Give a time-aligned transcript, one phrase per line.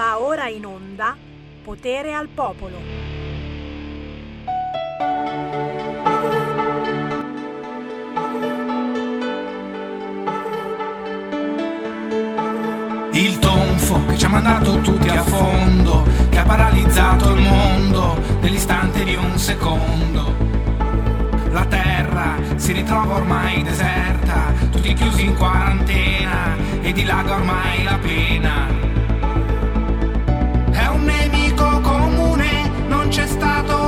[0.00, 1.14] Va ora in onda
[1.62, 2.78] Potere al Popolo.
[13.12, 19.04] Il tonfo che ci ha mandato tutti a fondo, che ha paralizzato il mondo nell'istante
[19.04, 20.34] di un secondo.
[21.50, 28.79] La terra si ritrova ormai deserta, tutti chiusi in quarantena e dilaga ormai la pena.
[33.10, 33.79] C'è stato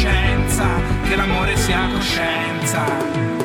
[0.00, 0.66] sia la scienza,
[1.02, 3.39] che l'amore sia coscienza.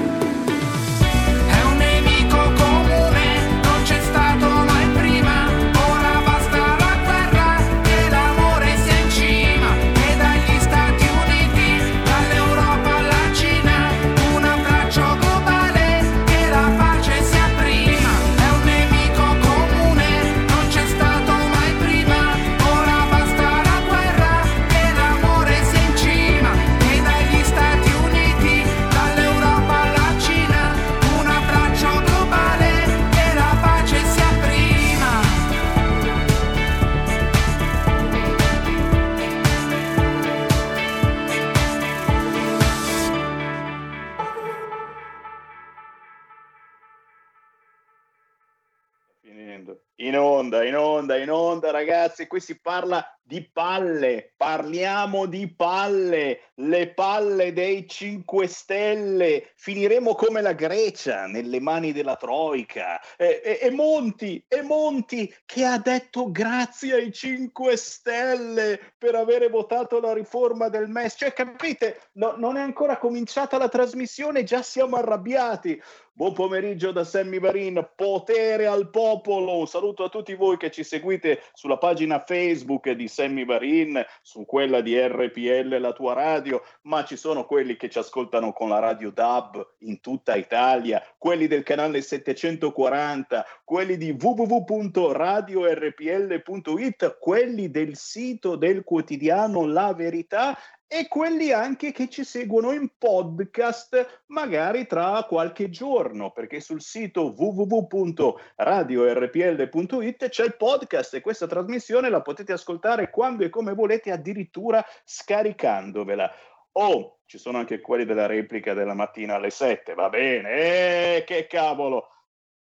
[52.26, 52.28] Ragazzi.
[52.28, 54.34] Qui si parla di palle.
[54.38, 56.52] Parliamo di palle.
[56.56, 59.52] Le palle dei 5 Stelle.
[59.56, 63.02] Finiremo come la Grecia nelle mani della Troica.
[63.18, 69.50] E, e- e Monti, e Monti che ha detto grazie ai 5 Stelle per avere
[69.50, 71.16] votato la riforma del MES.
[71.18, 72.02] Cioè, capite?
[72.14, 75.82] No- non è ancora cominciata la trasmissione, già siamo arrabbiati.
[76.18, 79.58] Buon pomeriggio da Sammy Varin, potere al popolo.
[79.58, 84.46] Un saluto a tutti voi che ci seguite sulla pagina Facebook di Sammy Varin, su
[84.46, 88.80] quella di RPL, la tua radio, ma ci sono quelli che ci ascoltano con la
[88.80, 98.58] radio DAB in tutta Italia, quelli del canale 740, quelli di www.radiorpl.it, quelli del sito
[98.58, 105.70] del quotidiano La Verità e quelli anche che ci seguono in podcast magari tra qualche
[105.70, 113.44] giorno perché sul sito www.radiorpl.it c'è il podcast e questa trasmissione la potete ascoltare quando
[113.44, 116.32] e come volete addirittura scaricandovela.
[116.74, 121.16] Oh ci sono anche quelli della replica della mattina alle 7 va bene?
[121.18, 122.10] Eh, che cavolo!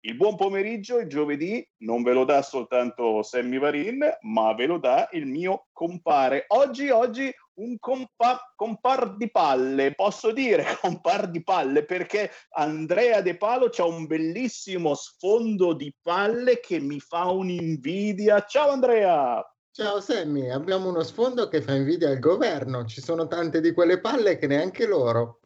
[0.03, 4.79] Il buon pomeriggio il giovedì non ve lo dà soltanto Sammy Varin, ma ve lo
[4.79, 6.45] dà il mio compare.
[6.47, 13.37] Oggi, oggi un compa- compar di palle, posso dire compar di palle, perché Andrea De
[13.37, 18.43] Palo c'ha un bellissimo sfondo di palle che mi fa un'invidia.
[18.45, 19.45] Ciao Andrea!
[19.73, 22.83] Ciao Sammy, abbiamo uno sfondo che fa invidia al governo.
[22.85, 25.39] Ci sono tante di quelle palle che neanche loro.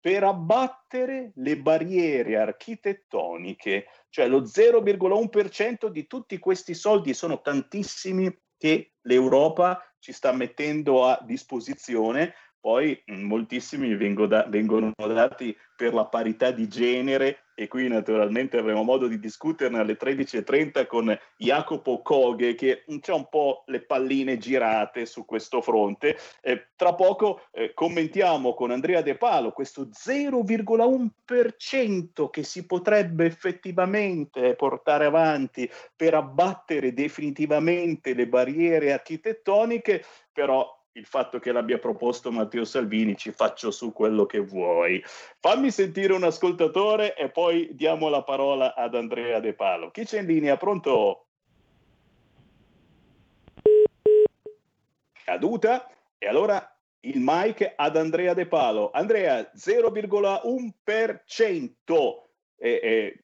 [0.00, 8.94] per abbattere le barriere architettoniche, cioè lo 0,1% di tutti questi soldi, sono tantissimi che
[9.02, 13.96] l'Europa ci sta mettendo a disposizione poi mm, moltissimi
[14.26, 19.78] da, vengono dati per la parità di genere e qui naturalmente avremo modo di discuterne
[19.78, 26.16] alle 13.30 con Jacopo Koghe che c'è un po' le palline girate su questo fronte.
[26.42, 34.54] Eh, tra poco eh, commentiamo con Andrea De Palo questo 0,1% che si potrebbe effettivamente
[34.54, 40.02] portare avanti per abbattere definitivamente le barriere architettoniche,
[40.32, 45.02] però il fatto che l'abbia proposto Matteo Salvini, ci faccio su quello che vuoi.
[45.40, 49.90] Fammi sentire un ascoltatore e poi diamo la parola ad Andrea De Palo.
[49.90, 50.58] Chi c'è in linea?
[50.58, 51.28] Pronto?
[55.24, 55.90] Caduta?
[56.18, 56.62] E allora
[57.00, 58.90] il mic ad Andrea De Palo.
[58.90, 63.14] Andrea, 0,1% è, è,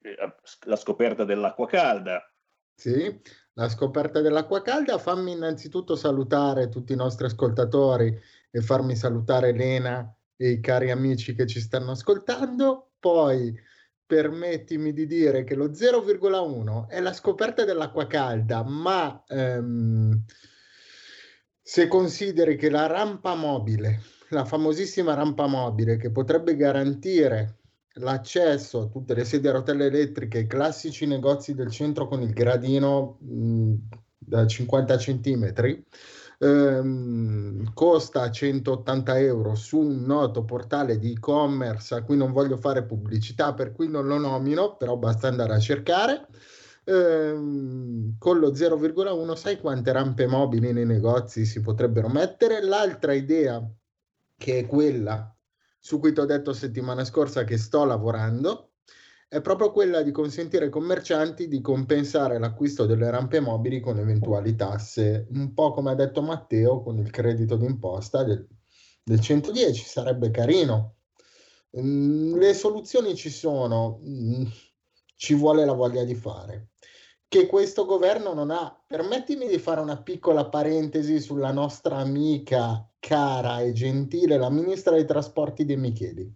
[0.65, 2.27] la scoperta dell'acqua calda.
[2.75, 3.21] Sì,
[3.59, 8.19] la scoperta dell'acqua calda, fammi innanzitutto salutare tutti i nostri ascoltatori
[8.51, 12.91] e farmi salutare Elena e i cari amici che ci stanno ascoltando.
[13.01, 13.55] Poi
[14.05, 20.23] permettimi di dire che lo 0,1 è la scoperta dell'acqua calda, ma ehm,
[21.63, 27.61] se consideri che la rampa mobile, la famosissima rampa mobile che potrebbe garantire
[27.97, 32.33] l'accesso a tutte le sedie a rotelle elettriche, i classici negozi del centro con il
[32.33, 33.75] gradino mh,
[34.19, 35.85] da 50 centimetri,
[36.39, 42.85] ehm, costa 180 euro su un noto portale di e-commerce a cui non voglio fare
[42.85, 46.27] pubblicità, per cui non lo nomino, però basta andare a cercare.
[46.85, 52.63] Ehm, con lo 0,1 sai quante rampe mobili nei negozi si potrebbero mettere?
[52.63, 53.61] L'altra idea,
[54.37, 55.36] che è quella
[55.87, 58.73] su cui ti ho detto settimana scorsa che sto lavorando,
[59.29, 64.57] è proprio quella di consentire ai commercianti di compensare l'acquisto delle rampe mobili con eventuali
[64.57, 68.45] tasse, un po' come ha detto Matteo con il credito d'imposta del,
[69.05, 70.97] del 110, sarebbe carino.
[71.79, 74.45] Mm, le soluzioni ci sono, mm,
[75.15, 76.71] ci vuole la voglia di fare
[77.29, 78.83] che questo governo non ha.
[78.87, 85.05] Permettimi di fare una piccola parentesi sulla nostra amica cara e gentile, la ministra dei
[85.05, 86.33] trasporti De Micheli.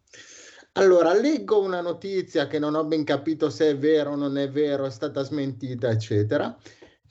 [0.74, 4.48] Allora, leggo una notizia che non ho ben capito se è vero o non è
[4.50, 6.56] vero, è stata smentita, eccetera,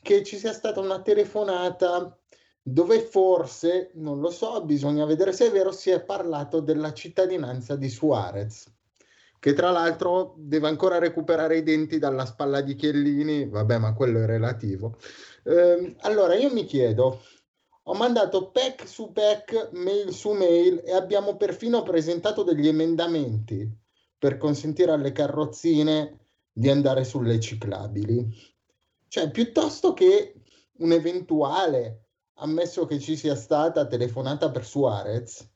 [0.02, 2.18] che ci sia stata una telefonata
[2.62, 7.76] dove forse, non lo so, bisogna vedere se è vero, si è parlato della cittadinanza
[7.76, 8.78] di Suarez
[9.40, 14.22] che tra l'altro deve ancora recuperare i denti dalla spalla di Chiellini, vabbè, ma quello
[14.22, 14.98] è relativo.
[15.44, 17.22] Eh, allora io mi chiedo,
[17.84, 23.68] ho mandato PEC su PEC, mail su mail e abbiamo perfino presentato degli emendamenti
[24.18, 26.20] per consentire alle carrozzine
[26.52, 28.28] di andare sulle ciclabili.
[29.08, 30.36] Cioè, piuttosto che
[30.80, 35.49] un eventuale, ammesso che ci sia stata telefonata per Suarez,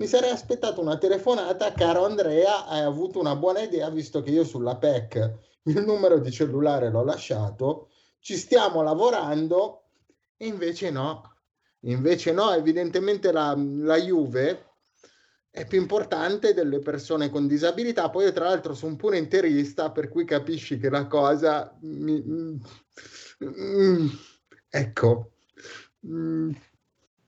[0.00, 4.44] mi sarei aspettato una telefonata, caro Andrea, hai avuto una buona idea visto che io
[4.44, 5.32] sulla PEC
[5.64, 9.90] il numero di cellulare l'ho lasciato, ci stiamo lavorando
[10.38, 11.36] e invece no,
[11.80, 14.68] invece no, evidentemente la, la Juve
[15.50, 20.08] è più importante delle persone con disabilità, poi io tra l'altro sono pure interista, per
[20.08, 21.76] cui capisci che la cosa...
[21.82, 22.56] Mi, mm,
[23.44, 24.08] mm,
[24.70, 25.32] ecco.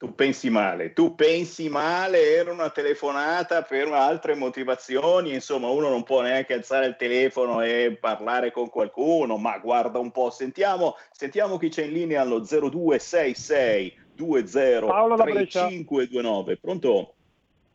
[0.02, 6.02] Tu pensi male, tu pensi male, era una telefonata per altre motivazioni, insomma uno non
[6.02, 11.56] può neanche alzare il telefono e parlare con qualcuno, ma guarda un po', sentiamo, sentiamo
[11.56, 17.14] chi c'è in linea allo 0266 203529, pronto?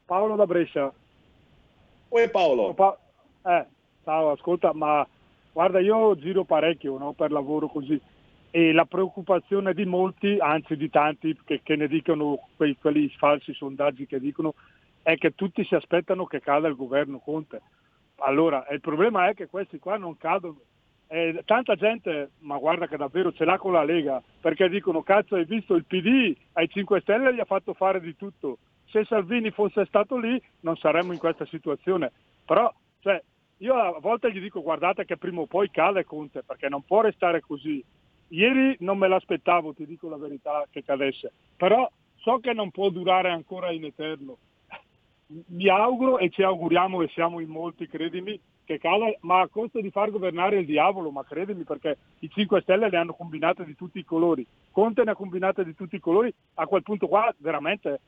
[0.04, 0.94] Paolo da Brescia.
[2.10, 2.74] Oi Paolo.
[2.74, 3.00] Pa-
[3.46, 3.68] eh,
[4.04, 5.08] ciao, ascolta, ma
[5.54, 7.98] guarda io giro parecchio no, per lavoro così
[8.52, 13.54] e la preoccupazione di molti, anzi di tanti che, che ne dicono quei, quelli falsi
[13.54, 14.54] sondaggi che dicono,
[15.04, 17.62] è che tutti si aspettano che cada il governo Conte.
[18.18, 20.60] Allora, il problema è che questi qua non cadono.
[21.10, 25.36] Eh, tanta gente, ma guarda che davvero ce l'ha con la Lega, perché dicono cazzo
[25.36, 28.58] hai visto il PD ai 5 Stelle gli ha fatto fare di tutto.
[28.90, 32.12] Se Salvini fosse stato lì non saremmo in questa situazione.
[32.46, 33.22] Però cioè,
[33.58, 37.02] io a volte gli dico guardate che prima o poi cade Conte perché non può
[37.02, 37.84] restare così.
[38.30, 42.90] Ieri non me l'aspettavo, ti dico la verità, che cadesse, però so che non può
[42.90, 44.38] durare ancora in eterno.
[45.28, 49.80] Mi auguro e ci auguriamo e siamo in molti, credimi, che cala, ma a costo
[49.80, 53.76] di far governare il diavolo, ma credimi perché i 5 Stelle le hanno combinate di
[53.76, 57.34] tutti i colori, Conte ne ha combinate di tutti i colori, a quel punto qua
[57.38, 58.00] veramente,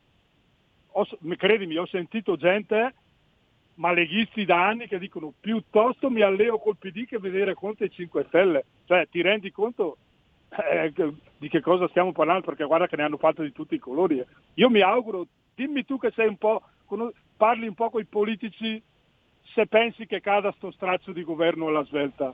[0.92, 1.08] ho,
[1.38, 2.94] credimi, ho sentito gente,
[3.76, 8.26] ma da anni che dicono piuttosto mi alleo col PD che vedere Conte e 5
[8.28, 9.98] Stelle, cioè ti rendi conto
[10.72, 10.94] eh,
[11.38, 14.24] di che cosa stiamo parlando perché guarda che ne hanno fatto di tutti i colori.
[14.56, 16.62] Io mi auguro, dimmi tu che sei un po',
[17.38, 18.82] parli un po' con i politici
[19.54, 22.34] se pensi che cada sto strazio di governo alla svelta.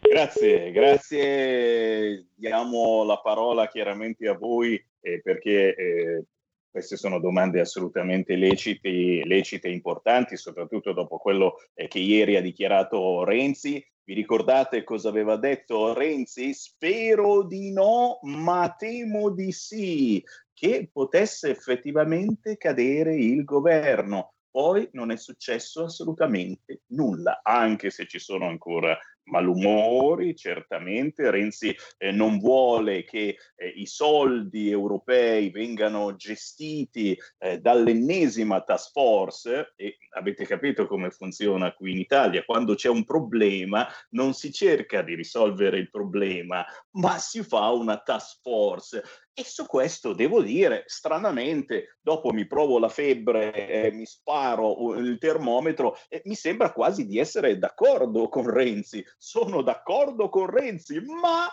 [0.00, 2.26] Grazie, grazie.
[2.34, 6.24] Diamo la parola chiaramente a voi eh, perché eh,
[6.70, 8.88] queste sono domande assolutamente lecite,
[9.24, 13.84] lecite e importanti, soprattutto dopo quello eh, che ieri ha dichiarato Renzi.
[14.10, 16.52] Vi ricordate cosa aveva detto Renzi?
[16.52, 20.20] Spero di no, ma temo di sì,
[20.52, 24.32] che potesse effettivamente cadere il governo.
[24.50, 31.30] Poi non è successo assolutamente nulla, anche se ci sono ancora malumori, certamente.
[31.30, 39.72] Renzi eh, non vuole che eh, i soldi europei vengano gestiti eh, dall'ennesima task force
[39.76, 42.44] e avete capito come funziona qui in Italia.
[42.44, 47.98] Quando c'è un problema non si cerca di risolvere il problema, ma si fa una
[47.98, 49.02] task force.
[49.32, 55.18] E su questo devo dire, stranamente, dopo mi provo la febbre, eh, mi sparo il
[55.18, 61.48] termometro, eh, mi sembra quasi di essere d'accordo con Renzi sono d'accordo con Renzi, ma,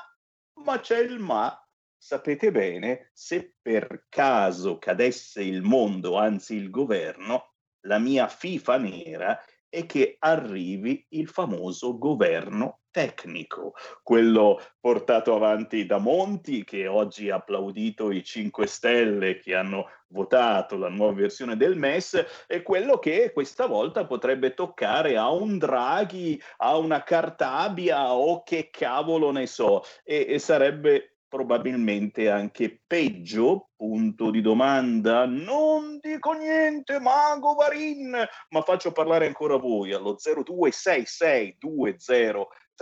[0.64, 1.58] ma c'è il ma.
[2.00, 7.54] Sapete bene, se per caso cadesse il mondo, anzi il governo,
[7.88, 16.00] la mia FIFA nera è che arrivi il famoso governo tecnico, quello portato avanti da
[16.00, 21.78] Monti, che oggi ha applaudito i 5 Stelle che hanno votato la nuova versione del
[21.78, 28.42] MES, e quello che questa volta potrebbe toccare a un Draghi, a una Cartabia o
[28.42, 36.32] che cavolo ne so, e, e sarebbe probabilmente anche peggio, punto di domanda, non dico
[36.32, 40.18] niente, Mago Varin, ma faccio parlare ancora voi allo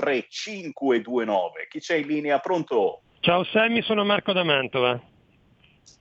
[0.01, 1.67] 0266203529.
[1.69, 2.39] Chi c'è in linea?
[2.39, 3.01] Pronto?
[3.21, 5.01] Ciao Sammy, sono Marco da Mantova.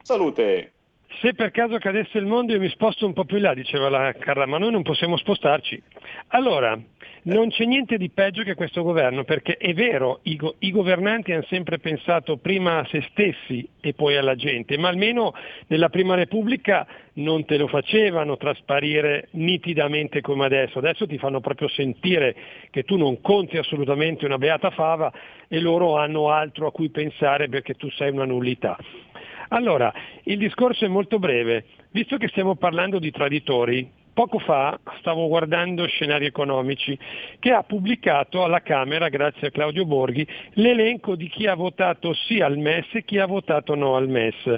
[0.03, 0.73] Salute.
[1.21, 4.13] Se per caso cadesse il mondo io mi sposto un po' più là, diceva la
[4.15, 5.83] Carla, ma noi non possiamo spostarci.
[6.29, 6.79] Allora,
[7.25, 11.33] non c'è niente di peggio che questo governo, perché è vero, i, go- i, governanti
[11.33, 15.33] hanno sempre pensato prima a se stessi e poi alla gente, ma almeno
[15.69, 20.79] nella Prima Repubblica non te lo facevano trasparire nitidamente come adesso.
[20.79, 22.35] Adesso ti fanno proprio sentire
[22.71, 25.13] che tu non conti assolutamente una beata fava
[25.49, 28.77] e loro hanno altro a cui pensare perché tu sei una nullità.
[29.49, 29.93] Allora,
[30.25, 31.65] il discorso è molto breve.
[31.91, 36.97] Visto che stiamo parlando di traditori, Poco fa stavo guardando Scenari Economici
[37.41, 42.41] che ha pubblicato alla Camera, grazie a Claudio Borghi, l'elenco di chi ha votato sì
[42.41, 44.57] al MES e chi ha votato no al MES.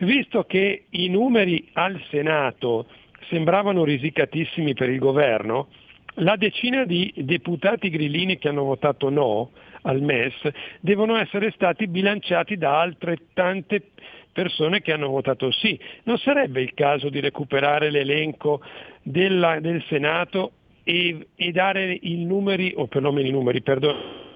[0.00, 2.86] Visto che i numeri al Senato
[3.28, 5.68] sembravano risicatissimi per il governo,
[6.14, 9.50] la decina di deputati grillini che hanno votato no
[9.82, 10.34] al MES
[10.80, 13.90] devono essere stati bilanciati da altrettante
[14.32, 15.78] persone che hanno votato sì.
[16.04, 18.60] Non sarebbe il caso di recuperare l'elenco
[19.02, 20.52] della, del Senato
[20.84, 24.26] e, e, dare i numeri, o perlomeno i numeri, perdono.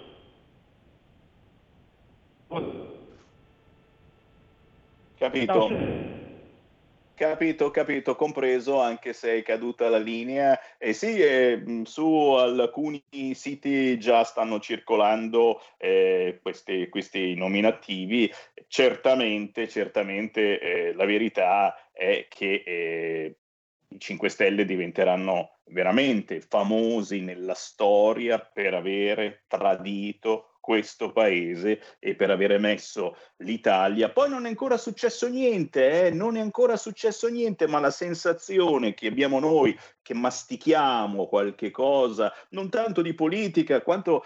[5.19, 6.21] Capito.
[7.23, 10.59] Capito, capito, compreso, anche se è caduta la linea.
[10.77, 13.01] E sì, eh, su alcuni
[13.35, 18.29] siti già stanno circolando eh, questi, questi, nominativi.
[18.67, 23.37] Certamente, certamente eh, la verità è che eh,
[23.87, 32.31] i 5 Stelle diventeranno veramente famosi nella storia per avere tradito questo paese e per
[32.31, 34.11] avere messo l'Italia.
[34.11, 36.11] Poi non è ancora successo niente, eh?
[36.11, 42.33] non è ancora successo niente, ma la sensazione che abbiamo noi che mastichiamo qualche cosa,
[42.51, 44.25] non tanto di politica, quanto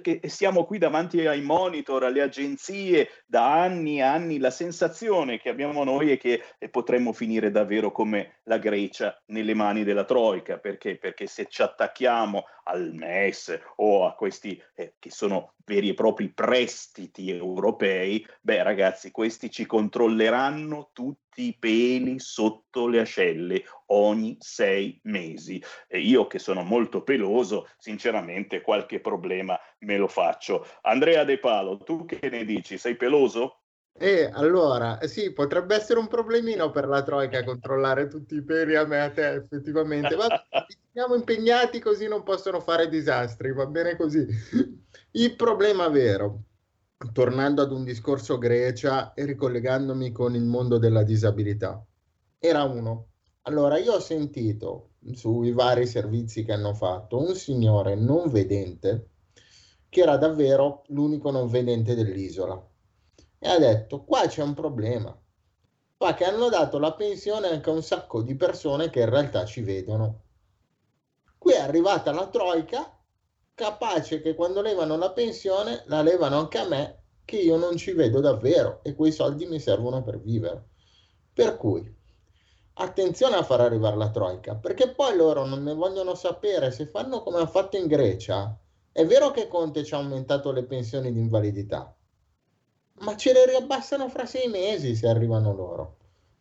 [0.00, 5.48] che siamo qui davanti ai monitor, alle agenzie da anni e anni, la sensazione che
[5.48, 10.96] abbiamo noi è che potremmo finire davvero come la Grecia nelle mani della Troica, perché?
[10.96, 16.32] Perché se ci attacchiamo al MES o a questi eh, che sono veri e propri
[16.32, 24.36] prestiti europei, beh ragazzi, questi ci controlleranno tutti tutti i peli sotto le ascelle ogni
[24.38, 25.62] sei mesi.
[25.88, 30.66] E io che sono molto peloso, sinceramente qualche problema me lo faccio.
[30.82, 32.76] Andrea De Palo, tu che ne dici?
[32.76, 33.60] Sei peloso?
[33.94, 38.84] E allora, sì, potrebbe essere un problemino per la Troica controllare tutti i peli a
[38.84, 40.14] me a te, effettivamente.
[40.16, 40.26] Ma
[40.92, 44.26] siamo impegnati così non possono fare disastri, va bene così.
[45.12, 46.42] Il problema vero,
[47.12, 51.84] tornando ad un discorso Grecia e ricollegandomi con il mondo della disabilità,
[52.38, 53.08] era uno.
[53.42, 59.08] Allora, io ho sentito sui vari servizi che hanno fatto un signore non vedente
[59.88, 62.66] che era davvero l'unico non vedente dell'isola
[63.38, 65.14] e ha detto qua c'è un problema,
[65.96, 69.44] qua che hanno dato la pensione anche a un sacco di persone che in realtà
[69.44, 70.22] ci vedono.
[71.36, 73.01] Qui è arrivata la troica,
[73.54, 77.92] capace che quando levano la pensione la levano anche a me, che io non ci
[77.92, 80.68] vedo davvero e quei soldi mi servono per vivere.
[81.32, 82.00] Per cui
[82.74, 87.22] attenzione a far arrivare la troica, perché poi loro non ne vogliono sapere se fanno
[87.22, 88.58] come hanno fatto in Grecia.
[88.90, 91.96] È vero che Conte ci ha aumentato le pensioni di invalidità,
[93.00, 95.96] ma ce le riabbassano fra sei mesi se arrivano loro.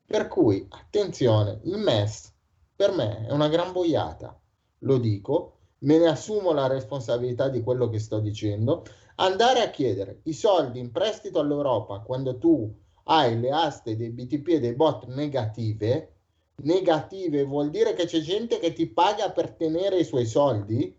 [0.05, 2.33] Per cui, attenzione, il MES
[2.75, 4.37] per me è una gran boiata,
[4.79, 8.85] lo dico, me ne assumo la responsabilità di quello che sto dicendo.
[9.15, 12.73] Andare a chiedere i soldi in prestito all'Europa quando tu
[13.05, 16.15] hai le aste dei BTP e dei bot negative,
[16.63, 20.95] negative vuol dire che c'è gente che ti paga per tenere i suoi soldi,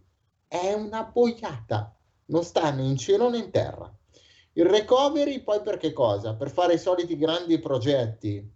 [0.47, 1.97] è una boiata,
[2.27, 3.93] non sta né in cielo né in terra.
[4.55, 6.35] Il recovery poi per che cosa?
[6.35, 8.53] Per fare i soliti grandi progetti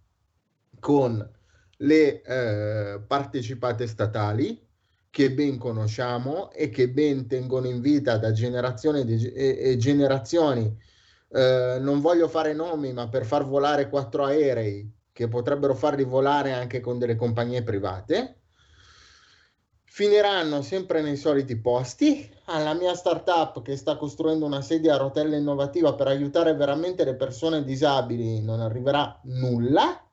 [0.79, 1.31] con
[1.77, 4.66] le eh, partecipate statali
[5.17, 9.01] che ben conosciamo e che ben tengono in vita da generazioni
[9.33, 10.71] e, generazioni.
[11.29, 16.51] Eh, non voglio fare nomi, ma per far volare quattro aerei che potrebbero farli volare
[16.51, 18.41] anche con delle compagnie private
[19.85, 22.31] finiranno sempre nei soliti posti.
[22.45, 27.15] Alla mia startup che sta costruendo una sedia a rotelle innovativa per aiutare veramente le
[27.15, 30.06] persone disabili non arriverà nulla.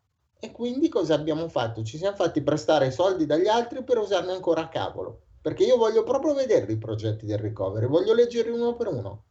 [0.45, 1.83] E quindi cosa abbiamo fatto?
[1.83, 5.23] Ci siamo fatti prestare soldi dagli altri per usarne ancora a cavolo.
[5.41, 9.25] Perché io voglio proprio vedere i progetti del recovery, voglio leggerli uno per uno.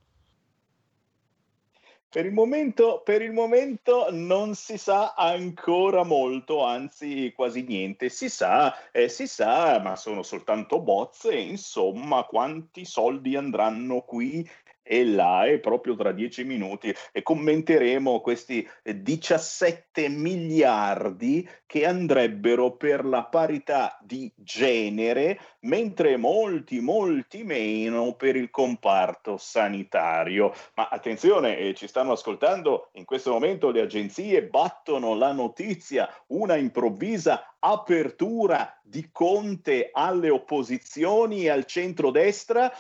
[2.10, 8.10] Per il, momento, per il momento non si sa ancora molto, anzi quasi niente.
[8.10, 14.48] Si sa, eh, si sa, ma sono soltanto bozze, insomma, quanti soldi andranno qui
[14.84, 23.24] e è proprio tra dieci minuti e commenteremo questi 17 miliardi che andrebbero per la
[23.24, 30.54] parità di genere, mentre molti, molti meno per il comparto sanitario.
[30.76, 36.56] Ma attenzione, eh, ci stanno ascoltando in questo momento le agenzie, battono la notizia, una
[36.56, 42.72] improvvisa apertura di Conte alle opposizioni e al centrodestra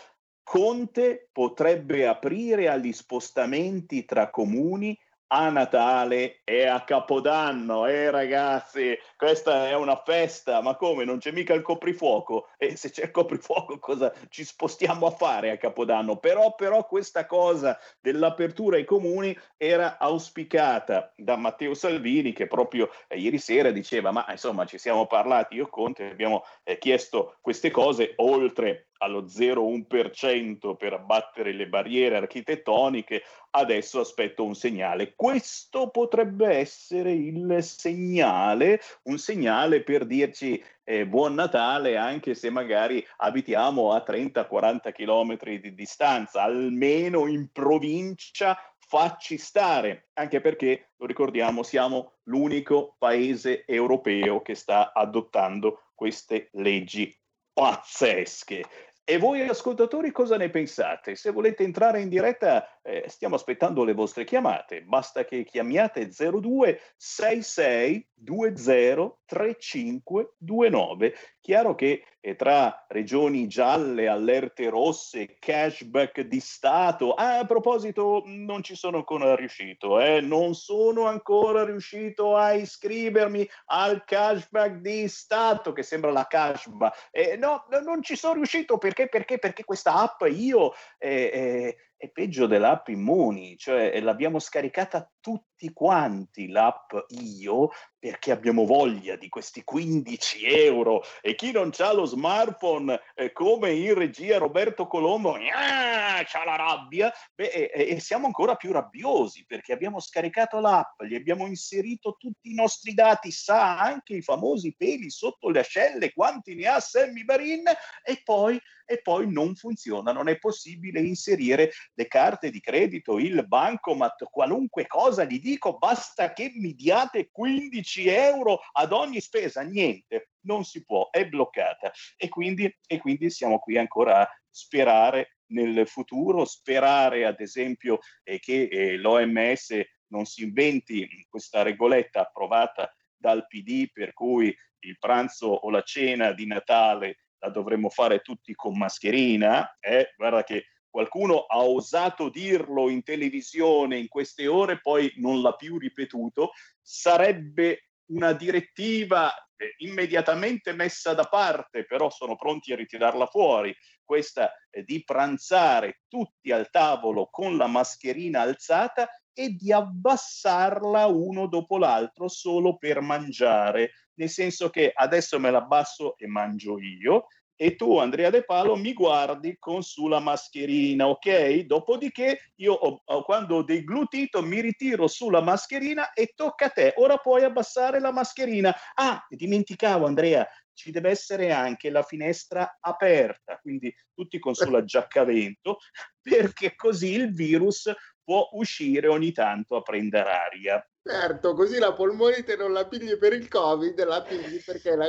[0.43, 4.97] Conte potrebbe aprire agli spostamenti tra comuni
[5.35, 7.87] a Natale e a Capodanno.
[7.87, 11.05] Eh ragazzi, questa è una festa, ma come?
[11.05, 12.49] Non c'è mica il coprifuoco?
[12.57, 16.17] E se c'è il coprifuoco cosa ci spostiamo a fare a Capodanno?
[16.17, 23.17] Però, però questa cosa dell'apertura ai comuni era auspicata da Matteo Salvini che proprio eh,
[23.17, 28.13] ieri sera diceva ma insomma ci siamo parlati io Conte abbiamo eh, chiesto queste cose
[28.17, 35.13] oltre allo 0,1% per abbattere le barriere architettoniche, adesso aspetto un segnale.
[35.15, 43.05] Questo potrebbe essere il segnale, un segnale per dirci eh, buon Natale anche se magari
[43.17, 48.57] abitiamo a 30-40 km di distanza, almeno in provincia
[48.93, 57.15] facci stare, anche perché, lo ricordiamo, siamo l'unico paese europeo che sta adottando queste leggi
[57.53, 58.63] pazzesche.
[59.05, 61.15] E voi ascoltatori cosa ne pensate?
[61.15, 66.79] Se volete entrare in diretta eh, stiamo aspettando le vostre chiamate, basta che chiamiate 02
[66.95, 71.13] 66 20 3529.
[71.43, 78.63] Chiaro che eh, tra regioni gialle, allerte rosse, cashback di Stato, ah, a proposito non
[78.63, 85.73] ci sono ancora riuscito, eh, non sono ancora riuscito a iscrivermi al cashback di Stato,
[85.73, 87.09] che sembra la cashback.
[87.11, 90.71] Eh, no, non ci sono riuscito perché, perché, perché questa app io...
[90.97, 96.91] Eh, eh è peggio dell'app Immuni, cioè l'abbiamo scaricata tutti quanti l'app
[97.37, 103.31] Io perché abbiamo voglia di questi 15 euro e chi non ha lo smartphone eh,
[103.31, 109.45] come in regia Roberto Colombo c'ha la rabbia beh, e, e, siamo ancora più rabbiosi
[109.45, 114.75] perché abbiamo scaricato l'app, gli abbiamo inserito tutti i nostri dati, sa anche i famosi
[114.75, 117.63] peli sotto le ascelle, quanti ne ha Sammy Barin?
[118.03, 123.47] E poi e poi non funziona, non è possibile inserire le carte di credito, il
[123.47, 130.31] bancomat, qualunque cosa gli dico, basta che mi diate 15 euro ad ogni spesa, niente,
[130.41, 131.91] non si può, è bloccata.
[132.17, 138.39] E quindi, e quindi siamo qui ancora a sperare nel futuro, sperare ad esempio eh,
[138.39, 145.47] che eh, l'OMS non si inventi questa regoletta approvata dal PD per cui il pranzo
[145.47, 150.13] o la cena di Natale la dovremmo fare tutti con mascherina, eh?
[150.15, 155.77] guarda che qualcuno ha osato dirlo in televisione in queste ore, poi non l'ha più
[155.77, 156.51] ripetuto,
[156.81, 164.53] sarebbe una direttiva eh, immediatamente messa da parte, però sono pronti a ritirarla fuori, questa
[164.85, 172.27] di pranzare tutti al tavolo con la mascherina alzata e di abbassarla uno dopo l'altro
[172.27, 177.97] solo per mangiare nel senso che adesso me la abbasso e mangio io e tu
[177.97, 181.59] Andrea De Palo mi guardi con sulla mascherina, ok?
[181.61, 186.93] Dopodiché io ho, ho, quando ho deglutito mi ritiro sulla mascherina e tocca a te.
[186.97, 188.75] Ora puoi abbassare la mascherina.
[188.95, 195.77] Ah, dimenticavo Andrea, ci deve essere anche la finestra aperta, quindi tutti con sulla giaccavento,
[196.21, 200.87] perché così il virus può uscire ogni tanto a prendere aria.
[201.05, 205.07] Certo, così la polmonite non la pigli per il Covid, la pigli perché la...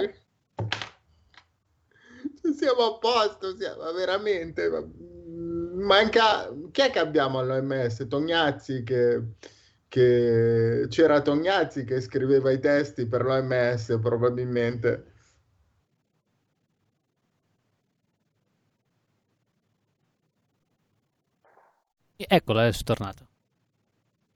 [2.57, 4.69] siamo a posto, siamo veramente...
[5.75, 6.53] Manca...
[6.73, 8.07] Chi è che abbiamo all'OMS?
[8.09, 9.23] Tognazzi che...
[9.89, 10.87] che...
[10.89, 15.13] C'era Tognazzi che scriveva i testi per l'OMS probabilmente.
[22.17, 23.29] Eccola, è tornata.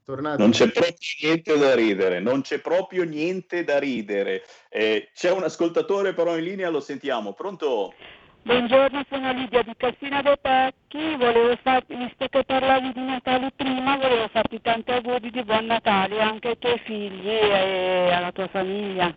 [0.09, 0.41] Tornate.
[0.41, 4.41] Non c'è proprio niente da ridere, non c'è proprio niente da ridere.
[4.67, 7.33] Eh, c'è un ascoltatore però in linea, lo sentiamo.
[7.33, 7.93] Pronto?
[8.41, 13.97] Buongiorno, sono Lidia di Cassina dei Pecchi, volevo farti, visto che parlavi di Natale prima,
[13.97, 19.13] volevo farti tanti auguri di buon Natale anche ai tuoi figli e alla tua famiglia.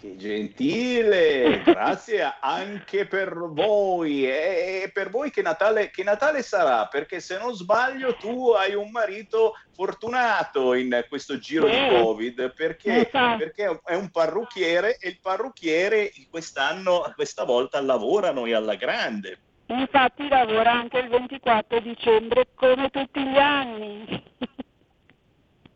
[0.00, 4.30] Che gentile, grazie anche per voi.
[4.30, 6.86] E per voi che Natale, che Natale, sarà?
[6.86, 13.08] Perché se non sbaglio tu hai un marito fortunato in questo giro di Covid, perché,
[13.10, 19.38] perché è un parrucchiere e il parrucchiere quest'anno, questa volta lavorano e alla grande.
[19.66, 24.22] Infatti lavora anche il 24 dicembre come tutti gli anni.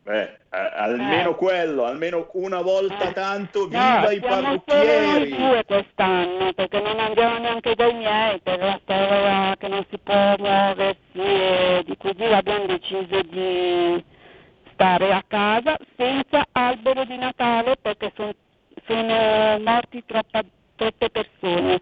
[0.05, 1.35] Beh, almeno eh.
[1.37, 3.13] quello, almeno una volta eh.
[3.13, 5.29] tanto, viva no, i parrucchieri!
[5.29, 9.99] Siamo due quest'anno, perché non andiamo neanche dai miei, per la storia che non si
[9.99, 14.05] può muoversi e di così abbiamo deciso di
[14.73, 18.33] stare a casa senza albero di Natale perché son,
[18.87, 20.43] sono morti troppa,
[20.75, 21.81] troppe persone.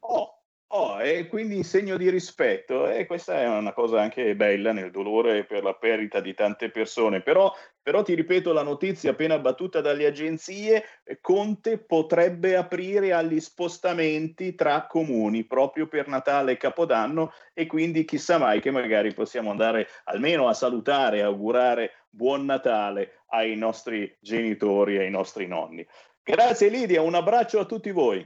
[0.00, 0.39] Oh,
[0.72, 4.92] Oh, e quindi in segno di rispetto, e questa è una cosa anche bella nel
[4.92, 7.52] dolore per la perdita di tante persone, però,
[7.82, 10.84] però ti ripeto la notizia appena battuta dalle agenzie,
[11.20, 18.38] Conte potrebbe aprire agli spostamenti tra comuni proprio per Natale e Capodanno e quindi chissà
[18.38, 24.98] mai che magari possiamo andare almeno a salutare e augurare buon Natale ai nostri genitori
[24.98, 25.84] e ai nostri nonni.
[26.22, 28.24] Grazie Lidia, un abbraccio a tutti voi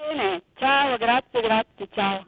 [0.00, 2.26] bene, ciao, grazie, grazie, ciao.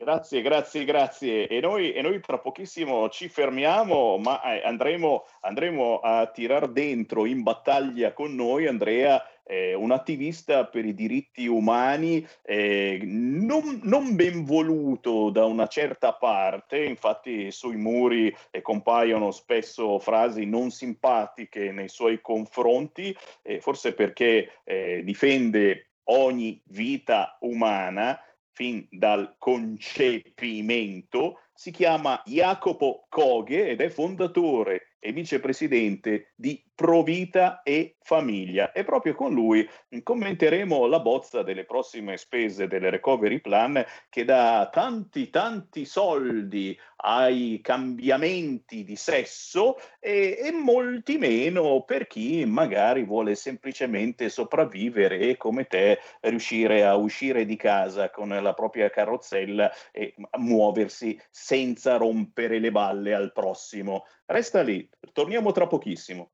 [0.00, 1.48] Grazie, grazie, grazie.
[1.48, 7.26] E noi, e noi tra pochissimo ci fermiamo, ma eh, andremo, andremo, a tirar dentro
[7.26, 14.14] in battaglia con noi Andrea, eh, un attivista per i diritti umani, eh, non, non,
[14.14, 21.72] ben voluto da una certa parte, infatti sui muri eh, compaiono spesso frasi non simpatiche
[21.72, 28.20] nei suoi confronti, eh, forse perché eh, difende ogni vita umana
[28.52, 37.96] fin dal concepimento, si chiama Jacopo Koghe ed è fondatore e vicepresidente di Provita e
[38.00, 39.68] Famiglia e proprio con lui
[40.02, 47.60] commenteremo la bozza delle prossime spese del recovery plan che dà tanti tanti soldi ai
[47.62, 55.66] cambiamenti di sesso e, e molti meno per chi magari vuole semplicemente sopravvivere e come
[55.66, 62.70] te riuscire a uscire di casa con la propria carrozzella e muoversi senza rompere le
[62.70, 64.04] balle al prossimo.
[64.30, 66.32] Resta lì, torniamo tra pochissimo.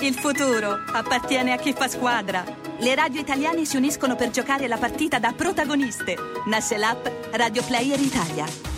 [0.00, 2.42] Il futuro appartiene a chi fa squadra.
[2.78, 6.16] Le radio italiane si uniscono per giocare la partita da protagoniste.
[6.46, 8.77] Nasce l'app Radio Player Italia.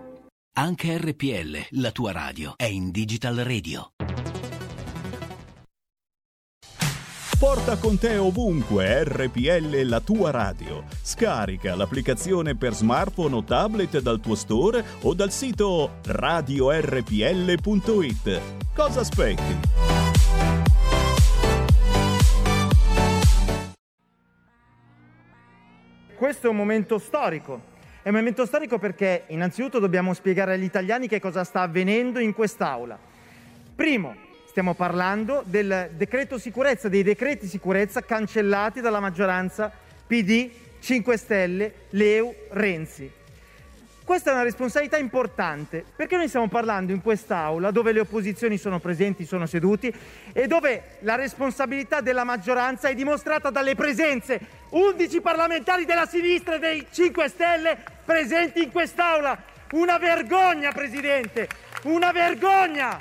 [0.53, 3.93] Anche RPL, la tua radio, è in Digital Radio.
[7.39, 10.83] Porta con te ovunque RPL la tua radio.
[11.01, 16.81] Scarica l'applicazione per smartphone o tablet dal tuo store o dal sito radiorpl.it.
[18.75, 19.59] Cosa aspetti?
[26.17, 27.70] Questo è un momento storico.
[28.03, 32.33] È un momento storico perché innanzitutto dobbiamo spiegare agli italiani che cosa sta avvenendo in
[32.33, 32.97] quest'Aula.
[33.75, 34.15] Primo,
[34.47, 39.71] stiamo parlando del decreto sicurezza, dei decreti sicurezza cancellati dalla maggioranza
[40.07, 43.20] PD, 5 Stelle, Leu, Renzi.
[44.03, 48.79] Questa è una responsabilità importante perché noi stiamo parlando in quest'Aula dove le opposizioni sono
[48.79, 49.93] presenti, sono seduti
[50.33, 56.59] e dove la responsabilità della maggioranza è dimostrata dalle presenze 11 parlamentari della sinistra e
[56.59, 59.37] dei 5 Stelle presenti in quest'Aula.
[59.73, 61.47] Una vergogna, Presidente,
[61.83, 62.99] una vergogna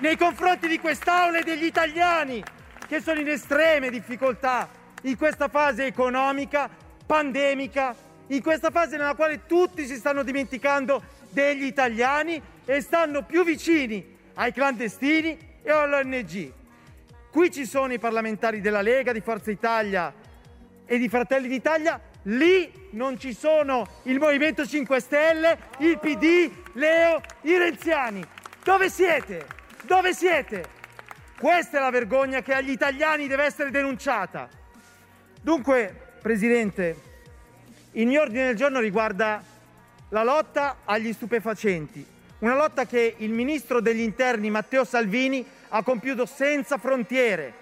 [0.00, 2.44] nei confronti di quest'Aula e degli italiani
[2.86, 4.68] che sono in estreme difficoltà
[5.02, 6.68] in questa fase economica,
[7.04, 13.44] pandemica, in questa fase nella quale tutti si stanno dimenticando degli italiani e stanno più
[13.44, 16.52] vicini ai clandestini e all'ONG.
[17.30, 20.12] Qui ci sono i parlamentari della Lega, di Forza Italia
[20.84, 27.20] e di Fratelli d'Italia, lì non ci sono il Movimento 5 Stelle, il PD, Leo,
[27.42, 28.24] i renziani.
[28.64, 29.46] Dove siete?
[29.82, 30.76] Dove siete?
[31.38, 34.48] Questa è la vergogna che agli italiani deve essere denunciata.
[35.40, 37.07] Dunque, Presidente,
[37.92, 39.42] il mio ordine del giorno riguarda
[40.10, 42.04] la lotta agli stupefacenti,
[42.40, 47.52] una lotta che il ministro degli interni Matteo Salvini ha compiuto senza frontiere,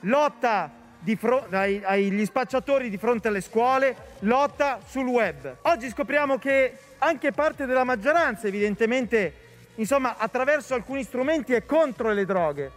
[0.00, 0.70] lotta
[1.16, 5.58] fro- ai- agli spacciatori di fronte alle scuole, lotta sul web.
[5.62, 9.32] Oggi scopriamo che anche parte della maggioranza, evidentemente,
[9.76, 12.70] insomma, attraverso alcuni strumenti è contro le droghe.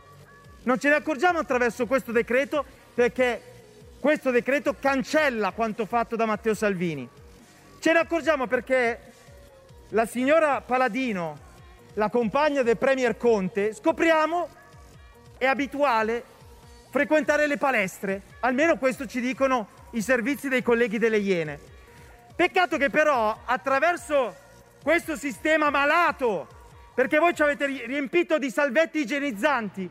[0.64, 3.42] Non ce ne accorgiamo attraverso questo decreto perché
[4.02, 7.08] questo decreto cancella quanto fatto da Matteo Salvini.
[7.80, 9.00] Ce ne accorgiamo perché
[9.90, 11.38] la signora Paladino,
[11.94, 14.50] la compagna del Premier Conte, scopriamo
[15.38, 16.24] è abituale
[16.90, 18.24] frequentare le palestre.
[18.40, 21.60] Almeno questo ci dicono i servizi dei colleghi delle Iene.
[22.36, 24.36] Peccato che però attraverso
[24.82, 26.48] questo sistema malato,
[26.96, 29.88] perché voi ci avete riempito di salvetti igienizzanti,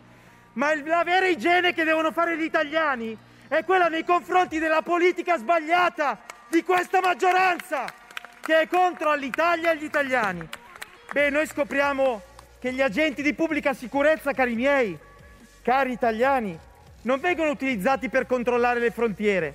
[0.55, 5.37] ma la vera igiene che devono fare gli italiani è quella nei confronti della politica
[5.37, 7.85] sbagliata di questa maggioranza
[8.41, 10.49] che è contro l'Italia e gli italiani.
[11.13, 12.23] Beh, noi scopriamo
[12.61, 14.97] che gli agenti di pubblica sicurezza, cari miei,
[15.63, 16.57] cari italiani,
[17.03, 19.55] non vengono utilizzati per controllare le frontiere,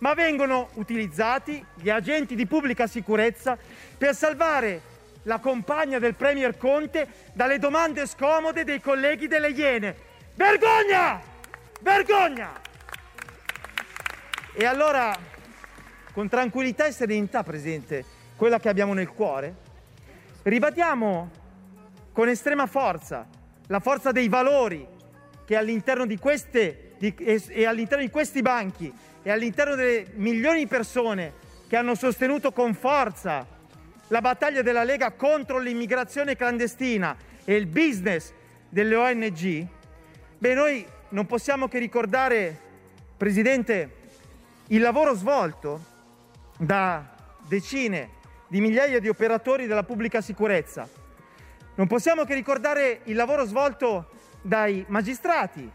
[0.00, 3.56] ma vengono utilizzati gli agenti di pubblica sicurezza
[3.96, 4.82] per salvare
[5.22, 9.96] la compagna del Premier Conte dalle domande scomode dei colleghi delle Iene.
[10.34, 11.22] Vergogna!
[11.80, 12.68] Vergogna!
[14.60, 15.16] E allora,
[16.12, 18.04] con tranquillità e serenità, Presidente,
[18.36, 19.54] quella che abbiamo nel cuore,
[20.42, 21.30] ribadiamo
[22.12, 23.26] con estrema forza
[23.68, 24.86] la forza dei valori
[25.46, 28.92] che all'interno di queste di, e, e all'interno di questi banchi
[29.22, 31.32] e all'interno delle milioni di persone
[31.66, 33.46] che hanno sostenuto con forza
[34.08, 38.30] la battaglia della Lega contro l'immigrazione clandestina e il business
[38.68, 39.66] delle ONG,
[40.36, 42.68] beh, noi non possiamo che ricordare,
[43.16, 43.99] Presidente,
[44.72, 45.84] il lavoro svolto
[46.56, 47.04] da
[47.46, 50.88] decine di migliaia di operatori della pubblica sicurezza.
[51.74, 55.68] Non possiamo che ricordare il lavoro svolto dai magistrati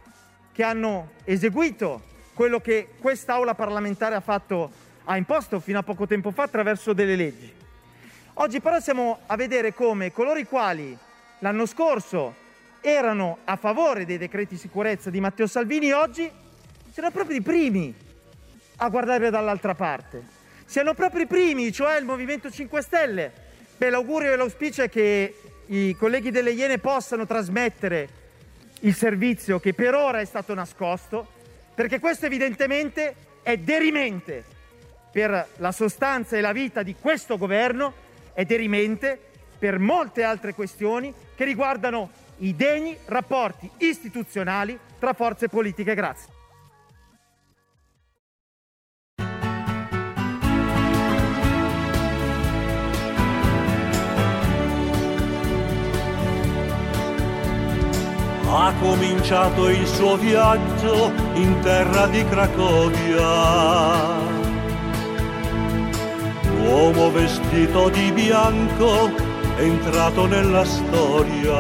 [0.52, 2.02] che hanno eseguito
[2.34, 4.72] quello che quest'Aula parlamentare ha fatto,
[5.04, 7.54] ha imposto fino a poco tempo fa attraverso delle leggi.
[8.36, 10.98] Oggi però siamo a vedere come coloro i quali
[11.40, 12.34] l'anno scorso
[12.80, 16.32] erano a favore dei decreti sicurezza di Matteo Salvini oggi
[16.92, 18.04] siano proprio i primi
[18.78, 20.24] a guardare dall'altra parte.
[20.66, 23.32] Siano proprio i primi, cioè il Movimento 5 Stelle.
[23.78, 25.36] Beh, l'augurio e l'auspicio è che
[25.68, 28.24] i colleghi delle Iene possano trasmettere
[28.82, 31.28] il servizio che per ora è stato nascosto,
[31.74, 34.44] perché questo evidentemente è derimente
[35.12, 37.94] per la sostanza e la vita di questo governo,
[38.34, 39.18] è derimente
[39.58, 42.10] per molte altre questioni che riguardano
[42.40, 45.94] i degni rapporti istituzionali tra forze politiche.
[45.94, 46.35] Grazie.
[58.58, 64.14] Ha cominciato il suo viaggio in terra di Cracovia.
[66.64, 69.12] Uomo vestito di bianco
[69.58, 71.54] è entrato nella storia.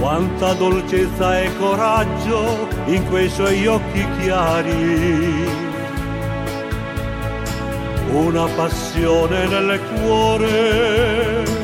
[0.00, 5.46] Quanta dolcezza e coraggio in quei suoi occhi chiari.
[8.10, 11.57] Una passione nel cuore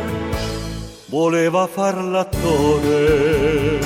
[1.15, 3.79] voleva far l'attore.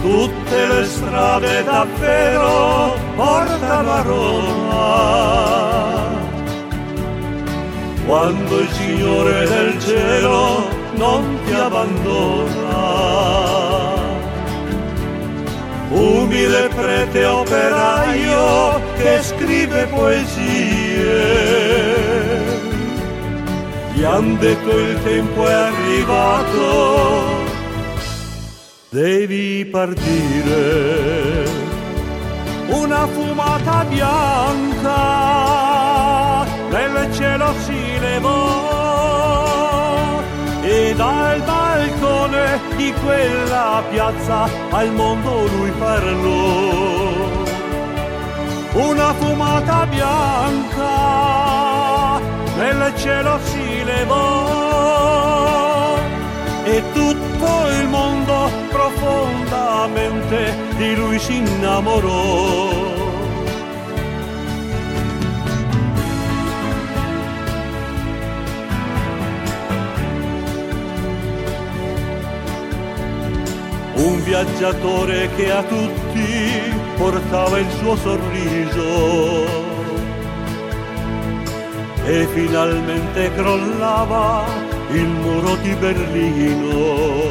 [0.00, 5.46] Tutte le strade davvero portano a Roma.
[8.06, 13.16] Quando il Signore del cielo non ti abbandona.
[15.90, 21.67] Umile prete operaio che scrive poesie
[23.98, 27.44] gli han detto il tempo è arrivato,
[28.90, 31.46] devi partire.
[32.68, 34.94] Una fumata bianca
[36.70, 38.66] nel cielo si levò
[40.62, 47.26] e dal balcone di quella piazza al mondo lui parlò.
[48.74, 51.38] Una fumata bianca
[52.58, 55.58] nel cielo si levò
[56.64, 62.96] e tutto il mondo profondamente di lui si innamorò.
[73.94, 76.60] Un viaggiatore che a tutti
[76.96, 79.67] portava il suo sorriso
[82.08, 84.42] e finalmente crollava
[84.92, 87.26] il muro di Berlino.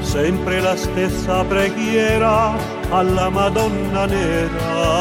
[0.00, 2.52] Sempre la stessa preghiera
[2.90, 4.98] alla Madonna Nera,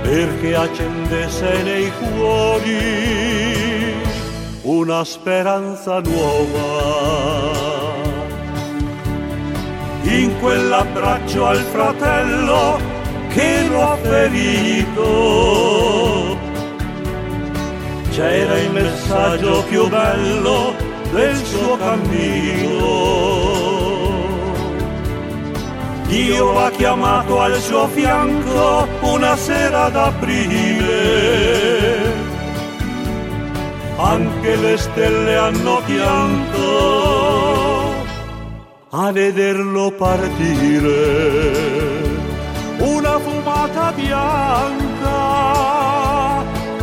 [0.00, 3.94] perché accendesse nei cuori
[4.62, 7.34] una speranza nuova.
[10.04, 12.95] In quell'abbraccio al fratello
[13.36, 15.04] che lo ha ferito.
[18.10, 20.74] C'era il messaggio più bello
[21.12, 23.24] del suo cammino.
[26.06, 30.94] Dio ha chiamato al suo fianco una sera d'aprile.
[33.98, 36.64] Anche le stelle hanno pianto
[38.90, 41.75] a vederlo partire
[43.76, 45.12] fumata bianca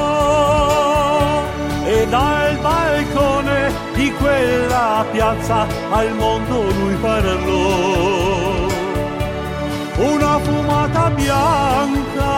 [1.86, 8.68] e dal balcone di quella piazza al mondo lui parlò.
[9.98, 12.30] Una fumata bianca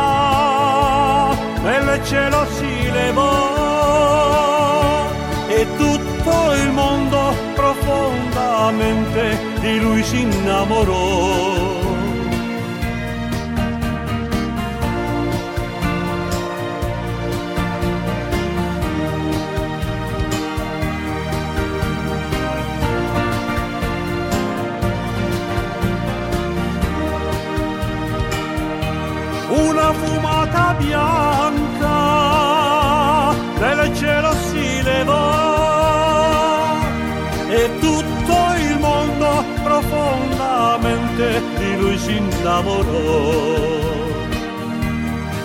[1.63, 3.61] nel cielo si levò
[5.47, 11.82] e tutto il mondo profondamente di lui si innamorò.
[42.03, 43.63] Di lui si innamorò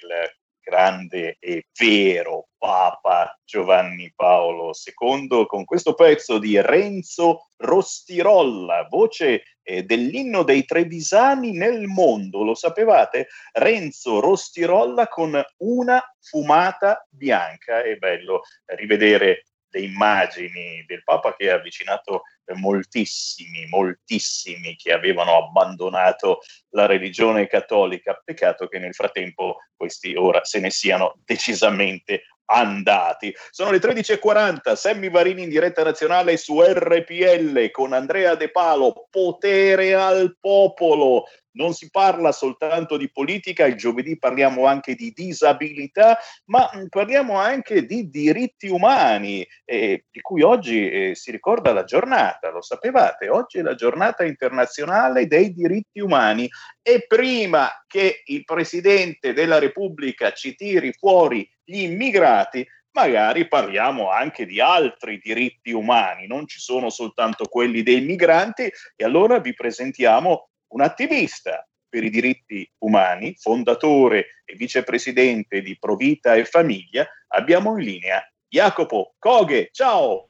[0.60, 9.84] grande e vero Papa Giovanni Paolo II con questo pezzo di Renzo Rostirolla, voce eh,
[9.84, 12.42] dell'inno dei Trevisani nel mondo.
[12.42, 13.28] Lo sapevate?
[13.52, 17.82] Renzo Rostirolla con una fumata bianca.
[17.82, 22.22] È bello rivedere le immagini del Papa che ha avvicinato
[22.54, 26.40] moltissimi, moltissimi che avevano abbandonato
[26.70, 28.20] la religione cattolica.
[28.24, 33.34] Peccato che nel frattempo questi ora se ne siano decisamente andati.
[33.50, 39.94] Sono le 13.40, Sammy Varini in diretta nazionale su RPL con Andrea De Palo, potere
[39.94, 41.24] al popolo.
[41.56, 47.38] Non si parla soltanto di politica, il giovedì parliamo anche di disabilità, ma mh, parliamo
[47.38, 53.30] anche di diritti umani, eh, di cui oggi eh, si ricorda la giornata, lo sapevate,
[53.30, 56.46] oggi è la giornata internazionale dei diritti umani
[56.82, 64.46] e prima che il Presidente della Repubblica ci tiri fuori gli immigrati, magari parliamo anche
[64.46, 70.48] di altri diritti umani, non ci sono soltanto quelli dei migranti e allora vi presentiamo
[70.68, 77.84] un attivista per i diritti umani, fondatore e vicepresidente di Provita e Famiglia, abbiamo in
[77.84, 79.68] linea Jacopo Coghe.
[79.72, 80.28] Ciao!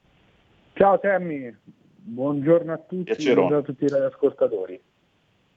[0.73, 3.47] Ciao Sammy, buongiorno a tutti, Piacerone.
[3.47, 4.81] buongiorno a tutti gli ascoltatori.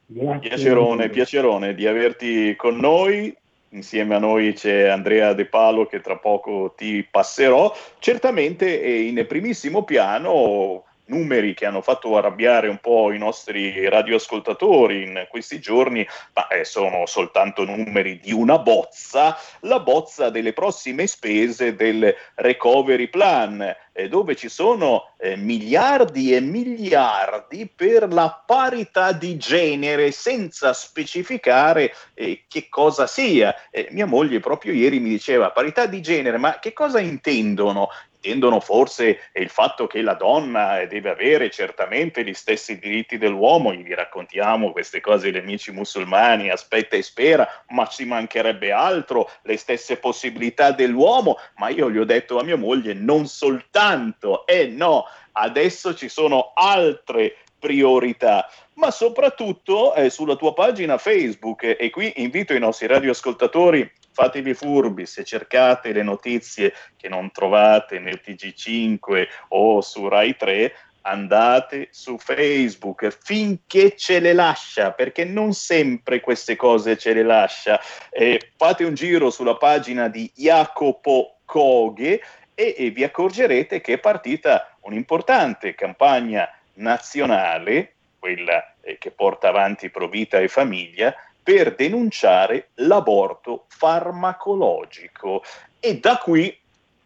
[0.06, 0.48] Grazie.
[0.48, 3.34] Piacerone, piacerone di averti con noi.
[3.72, 7.72] Insieme a noi c'è Andrea De Palo che tra poco ti passerò.
[7.98, 15.02] Certamente eh, in primissimo piano numeri che hanno fatto arrabbiare un po' i nostri radioascoltatori
[15.02, 21.06] in questi giorni, ma eh, sono soltanto numeri di una bozza, la bozza delle prossime
[21.06, 29.12] spese del recovery plan, eh, dove ci sono eh, miliardi e miliardi per la parità
[29.12, 33.54] di genere senza specificare eh, che cosa sia.
[33.70, 37.88] Eh, mia moglie proprio ieri mi diceva parità di genere, ma che cosa intendono?
[38.22, 43.92] Intendono forse il fatto che la donna deve avere certamente gli stessi diritti dell'uomo, gli
[43.92, 49.96] raccontiamo queste cose agli amici musulmani, aspetta e spera, ma ci mancherebbe altro, le stesse
[49.96, 55.94] possibilità dell'uomo, ma io gli ho detto a mia moglie non soltanto, eh no, adesso
[55.94, 62.58] ci sono altre priorità, ma soprattutto eh, sulla tua pagina Facebook e qui invito i
[62.58, 63.88] nostri radioascoltatori
[64.20, 70.74] fatevi furbi se cercate le notizie che non trovate nel TG5 o su Rai 3
[71.02, 77.80] andate su Facebook finché ce le lascia perché non sempre queste cose ce le lascia.
[78.10, 82.20] Eh, fate un giro sulla pagina di Jacopo Coghe
[82.54, 89.88] e, e vi accorgerete che è partita un'importante campagna nazionale quella eh, che porta avanti
[89.88, 91.14] Provita e Famiglia
[91.50, 95.42] per denunciare l'aborto farmacologico.
[95.80, 96.56] E da qui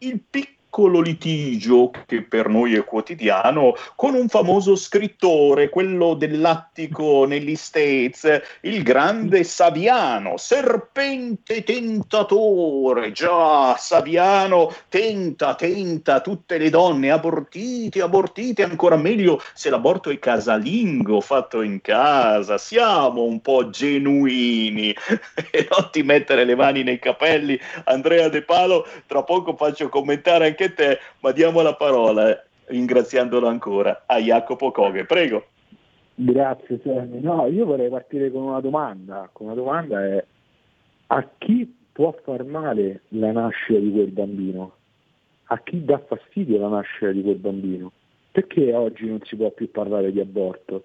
[0.00, 0.52] il piccolo
[0.82, 8.82] litigio che per noi è quotidiano con un famoso scrittore, quello dell'attico negli States, il
[8.82, 19.40] grande Saviano, serpente tentatore, già Saviano tenta, tenta tutte le donne, abortite, abortite, ancora meglio
[19.54, 24.94] se l'aborto è casalingo, fatto in casa, siamo un po' genuini.
[25.54, 30.46] E non ti mettere le mani nei capelli, Andrea De Palo, tra poco faccio commentare
[30.46, 35.44] anche te, ma diamo la parola, ringraziandolo ancora, a Jacopo Coghe, prego.
[36.14, 37.20] Grazie Sammy.
[37.20, 39.28] No, io vorrei partire con una domanda.
[39.38, 40.24] Una domanda è
[41.08, 44.72] a chi può far male la nascita di quel bambino?
[45.46, 47.92] A chi dà fastidio la nascita di quel bambino?
[48.30, 50.84] Perché oggi non si può più parlare di aborto?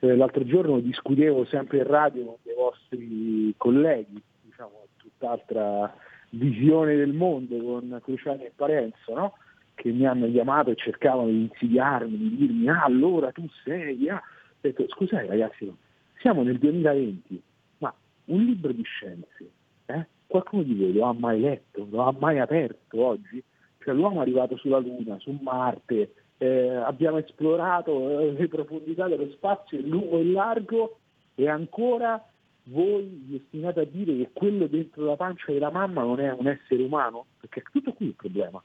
[0.00, 5.92] Eh, l'altro giorno discutevo sempre in radio con dei vostri colleghi, diciamo, tutt'altra
[6.36, 9.34] visione del mondo con Cruciani e Parenzo, no?
[9.74, 14.16] che mi hanno chiamato e cercavano di insidiarmi, di dirmi ah, allora tu sei, ah.
[14.16, 14.22] ho
[14.60, 15.72] detto scusate ragazzi,
[16.18, 17.42] siamo nel 2020,
[17.78, 17.94] ma
[18.26, 19.50] un libro di scienze,
[19.86, 20.06] eh?
[20.26, 23.42] qualcuno di voi lo ha mai letto, lo ha mai aperto oggi?
[23.78, 29.30] Cioè l'uomo è arrivato sulla Luna, su Marte, eh, abbiamo esplorato eh, le profondità dello
[29.30, 30.98] spazio lungo e largo
[31.34, 32.22] e ancora
[32.68, 36.48] voi vi ostinate a dire che quello dentro la pancia della mamma non è un
[36.48, 37.26] essere umano?
[37.40, 38.62] Perché è tutto qui il problema.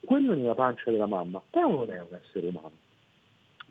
[0.00, 2.72] Quello nella pancia della mamma però non è un essere umano.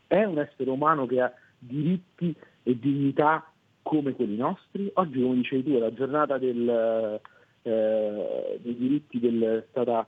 [0.08, 3.52] È un essere umano che ha diritti e dignità
[3.82, 4.90] come quelli nostri.
[4.94, 7.20] Oggi, come dicevi tu, è la giornata del,
[7.64, 10.08] eh, dei diritti del, è stata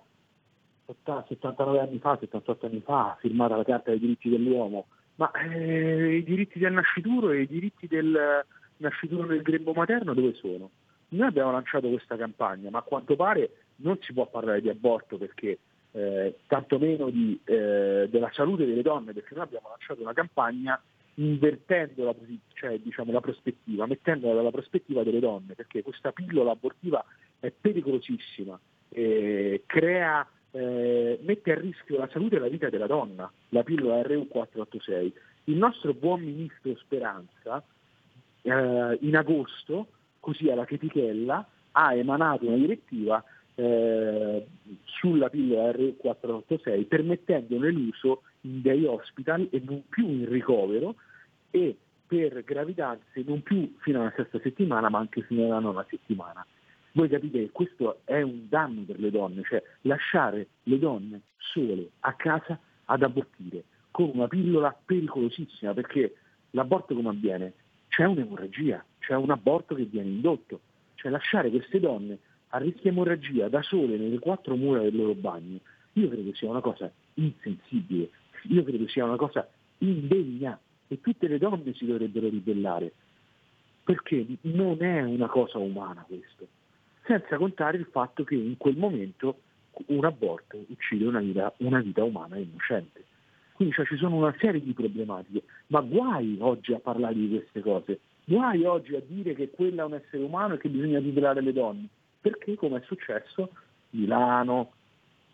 [0.85, 6.23] 79 anni fa, 78 anni fa, firmata la Carta dei diritti dell'uomo, ma eh, i
[6.23, 8.45] diritti del nascituro e i diritti del
[8.77, 10.69] nascituro nel grembo materno dove sono?
[11.09, 15.17] Noi abbiamo lanciato questa campagna, ma a quanto pare non si può parlare di aborto
[15.17, 15.59] perché
[15.91, 20.81] eh, tantomeno di, eh, della salute delle donne, perché noi abbiamo lanciato una campagna
[21.15, 22.15] invertendo la,
[22.53, 27.03] cioè, diciamo, la prospettiva, mettendola dalla prospettiva delle donne, perché questa pillola abortiva
[27.39, 28.59] è pericolosissima,
[28.89, 34.01] eh, crea eh, mette a rischio la salute e la vita della donna, la pillola
[34.01, 35.11] RU486.
[35.45, 37.63] Il nostro buon ministro Speranza
[38.43, 39.87] eh, in agosto,
[40.19, 43.23] così alla chetichella, ha emanato una direttiva
[43.55, 44.45] eh,
[44.83, 50.95] sulla pillola RU486 permettendone l'uso in day hospital e non più in ricovero
[51.51, 56.45] e per gravidanze non più fino alla sesta settimana ma anche fino alla nona settimana.
[56.93, 61.89] Voi capite che questo è un danno per le donne, cioè lasciare le donne sole
[62.01, 66.15] a casa ad abortire con una pillola pericolosissima, perché
[66.51, 67.53] l'aborto come avviene?
[67.95, 70.61] C'è un'emorragia, c'è un aborto che viene indotto,
[70.95, 72.17] cioè lasciare queste donne
[72.47, 75.59] a rischio emorragia da sole nelle quattro mura del loro bagno,
[75.93, 78.09] io credo sia una cosa insensibile,
[78.47, 82.93] io credo sia una cosa indegna e tutte le donne si dovrebbero ribellare,
[83.83, 86.47] perché non è una cosa umana questo.
[87.05, 89.37] Senza contare il fatto che in quel momento
[89.85, 93.05] un aborto uccide una vita, una vita umana innocente.
[93.53, 97.61] Quindi cioè, ci sono una serie di problematiche, ma guai oggi a parlare di queste
[97.61, 101.41] cose, guai oggi a dire che quella è un essere umano e che bisogna tutelare
[101.41, 101.87] le donne,
[102.19, 103.51] perché come è successo
[103.91, 104.71] Milano,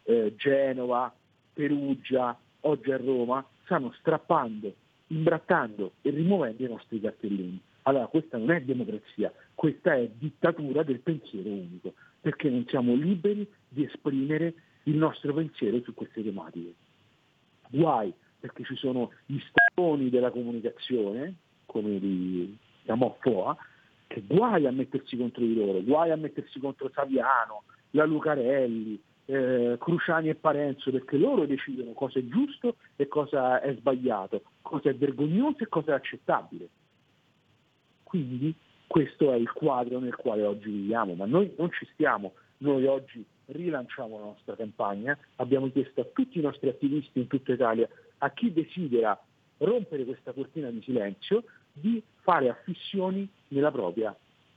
[0.03, 1.13] eh, Genova,
[1.53, 4.73] Perugia, oggi a Roma, stanno strappando,
[5.07, 7.59] imbrattando e rimuovendo i nostri cartellini.
[7.83, 13.47] Allora questa non è democrazia, questa è dittatura del pensiero unico, perché non siamo liberi
[13.67, 14.53] di esprimere
[14.83, 16.73] il nostro pensiero su queste tematiche.
[17.69, 23.55] Guai perché ci sono gli stati della comunicazione, come li chiamò Foa,
[24.07, 29.77] che guai a mettersi contro di loro, guai a mettersi contro Saviano, la Lucarelli, eh,
[29.79, 34.95] Cruciani e Parenzo, perché loro decidono cosa è giusto e cosa è sbagliato, cosa è
[34.95, 36.67] vergognoso e cosa è accettabile.
[38.03, 38.53] Quindi
[38.87, 43.23] questo è il quadro nel quale oggi viviamo, ma noi non ci stiamo, noi oggi
[43.51, 47.87] rilanciamo la nostra campagna, abbiamo chiesto a tutti i nostri attivisti in tutta Italia,
[48.19, 49.19] a chi desidera
[49.57, 54.15] rompere questa cortina di silenzio, di fare affissioni nella propria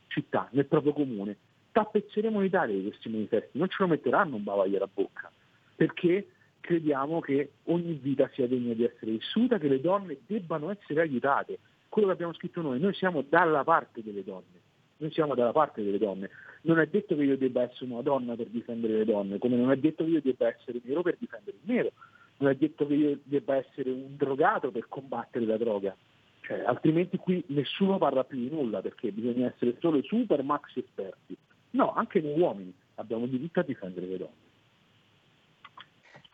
[0.09, 1.36] città, nel proprio comune.
[1.72, 5.30] Tappezzeremo l'Italia di questi manifesti, non ce lo metteranno un bavaglio alla bocca,
[5.74, 6.28] perché
[6.61, 11.59] crediamo che ogni vita sia degna di essere vissuta, che le donne debbano essere aiutate,
[11.88, 14.61] quello che abbiamo scritto noi, noi siamo dalla parte delle donne,
[15.03, 16.30] noi siamo dalla parte delle donne.
[16.62, 19.72] Non è detto che io debba essere una donna per difendere le donne, come non
[19.72, 21.90] è detto che io debba essere nero per difendere il nero,
[22.38, 25.96] non è detto che io debba essere un drogato per combattere la droga.
[26.42, 31.36] Cioè, altrimenti qui nessuno parla più di nulla perché bisogna essere solo super maxi esperti.
[31.70, 34.50] No, anche noi uomini abbiamo diritto a difendere le donne.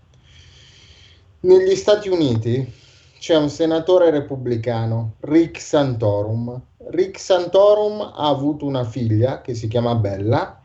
[1.40, 2.72] Negli Stati Uniti
[3.18, 6.60] c'è un senatore repubblicano, Rick Santorum.
[6.90, 10.60] Rick Santorum ha avuto una figlia che si chiama Bella,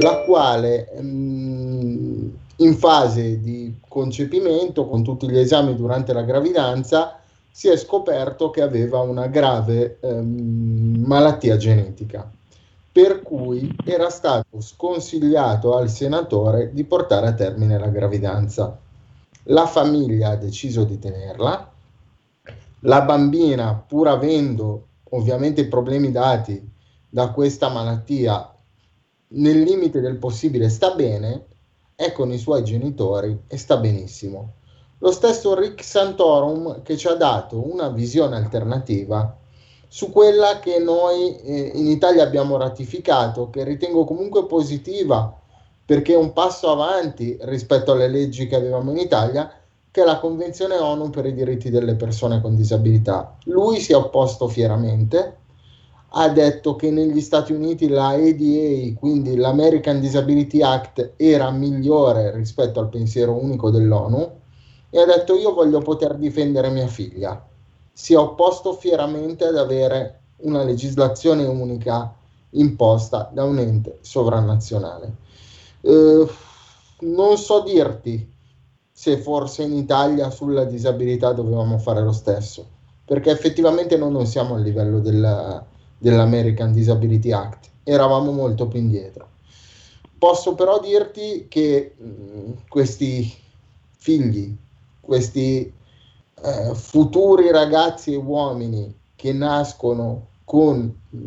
[0.00, 2.28] la quale mh, mm,
[2.60, 7.18] in fase di concepimento, con tutti gli esami durante la gravidanza,
[7.50, 12.30] si è scoperto che aveva una grave ehm, malattia genetica,
[12.92, 18.78] per cui era stato sconsigliato al senatore di portare a termine la gravidanza.
[19.44, 21.72] La famiglia ha deciso di tenerla,
[22.80, 26.68] la bambina, pur avendo ovviamente problemi dati
[27.08, 28.54] da questa malattia,
[29.32, 31.46] nel limite del possibile sta bene,
[32.00, 34.52] è con i suoi genitori e sta benissimo.
[35.00, 39.36] Lo stesso Rick Santorum che ci ha dato una visione alternativa
[39.86, 45.38] su quella che noi eh, in Italia abbiamo ratificato, che ritengo comunque positiva
[45.84, 49.52] perché è un passo avanti rispetto alle leggi che avevamo in Italia,
[49.90, 53.36] che è la Convenzione ONU per i diritti delle persone con disabilità.
[53.44, 55.36] Lui si è opposto fieramente,
[56.12, 62.80] ha detto che negli Stati Uniti la ADA, quindi l'American Disability Act, era migliore rispetto
[62.80, 64.38] al pensiero unico dell'ONU
[64.90, 67.46] e ha detto io voglio poter difendere mia figlia.
[67.92, 72.12] Si è opposto fieramente ad avere una legislazione unica
[72.50, 75.14] imposta da un ente sovranazionale.
[75.82, 76.26] Eh,
[77.00, 78.28] non so dirti
[78.90, 82.66] se forse in Italia sulla disabilità dovevamo fare lo stesso,
[83.04, 85.64] perché effettivamente noi non siamo a livello della,
[86.00, 89.28] dell'American Disability Act, eravamo molto più indietro.
[90.18, 93.32] Posso però dirti che mh, questi
[93.96, 94.56] figli,
[95.00, 95.72] questi
[96.42, 100.78] eh, futuri ragazzi e uomini che nascono con
[101.10, 101.18] mh,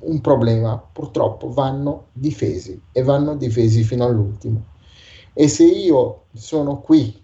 [0.00, 4.64] un problema, purtroppo vanno difesi e vanno difesi fino all'ultimo.
[5.32, 7.22] E se io sono qui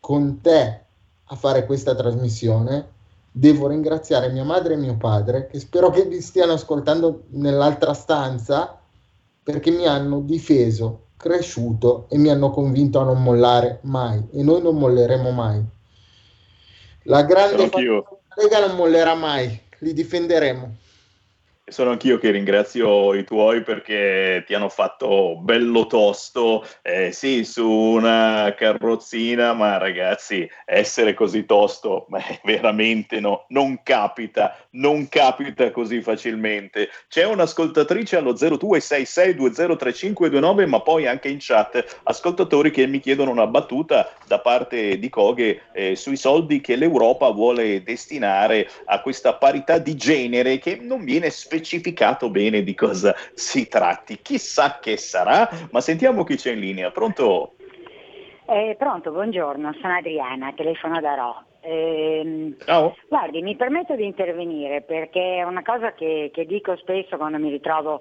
[0.00, 0.80] con te
[1.24, 2.91] a fare questa trasmissione,
[3.32, 8.78] devo ringraziare mia madre e mio padre, che spero che vi stiano ascoltando nell'altra stanza,
[9.42, 14.28] perché mi hanno difeso, cresciuto e mi hanno convinto a non mollare mai.
[14.32, 15.64] E noi non molleremo mai.
[17.04, 17.70] La grande
[18.34, 20.76] Lega non mollerà mai, li difenderemo
[21.64, 27.70] sono anch'io che ringrazio i tuoi perché ti hanno fatto bello tosto, eh, sì, su
[27.70, 36.02] una carrozzina, ma ragazzi, essere così tosto, beh, veramente no, non capita, non capita così
[36.02, 36.88] facilmente.
[37.08, 44.12] C'è un'ascoltatrice allo 0266203529, ma poi anche in chat ascoltatori che mi chiedono una battuta
[44.26, 49.94] da parte di Coghe eh, sui soldi che l'Europa vuole destinare a questa parità di
[49.94, 54.22] genere che non viene specificata specificato bene di cosa si tratti.
[54.22, 56.90] Chissà che sarà, ma sentiamo chi c'è in linea.
[56.90, 57.56] Pronto?
[58.46, 61.44] Eh, pronto, buongiorno, sono Adriana, telefono da Ro.
[61.60, 62.96] Eh, Ciao.
[63.06, 67.50] Guardi, mi permetto di intervenire perché è una cosa che, che dico spesso quando mi
[67.50, 68.00] ritrovo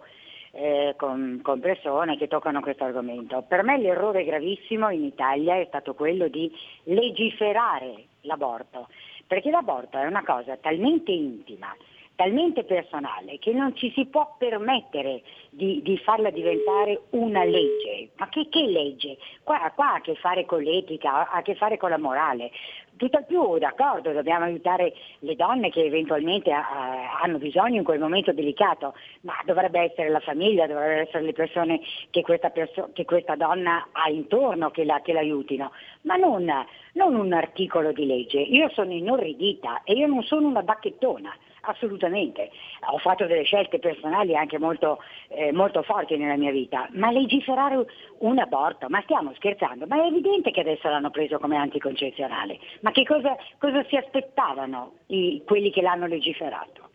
[0.53, 3.43] eh, con, con, persone che toccano questo argomento.
[3.47, 6.51] Per me l'errore gravissimo in Italia è stato quello di
[6.85, 8.87] legiferare l'aborto,
[9.27, 11.75] perché l'aborto è una cosa talmente intima,
[12.22, 18.09] talmente personale che non ci si può permettere di, di farla diventare una legge.
[18.17, 19.17] Ma che, che legge?
[19.43, 22.51] Qua, qua, ha a che fare con l'etica, ha a che fare con la morale.
[22.95, 28.32] Tutt'al più, d'accordo, dobbiamo aiutare le donne che eventualmente uh, hanno bisogno in quel momento
[28.32, 31.80] delicato, ma dovrebbe essere la famiglia, dovrebbero essere le persone
[32.11, 36.45] che questa, perso- che questa donna ha intorno che, la, che l'aiutino, ma non,
[36.93, 38.39] non un articolo di legge.
[38.39, 42.49] Io sono inorridita e io non sono una bacchettona assolutamente.
[42.91, 44.99] Ho fatto delle scelte personali anche molto,
[45.30, 47.86] eh, molto forti nella mia vita, ma legiferare
[48.20, 52.91] un aborto, ma stiamo scherzando, ma è evidente che adesso l'hanno preso come anticoncezionale, ma
[52.91, 56.89] che cosa, cosa si aspettavano i, quelli che l'hanno legiferato?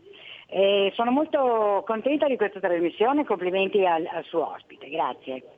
[0.49, 5.56] Eh, sono molto contenta di questa trasmissione, complimenti al, al suo ospite, grazie.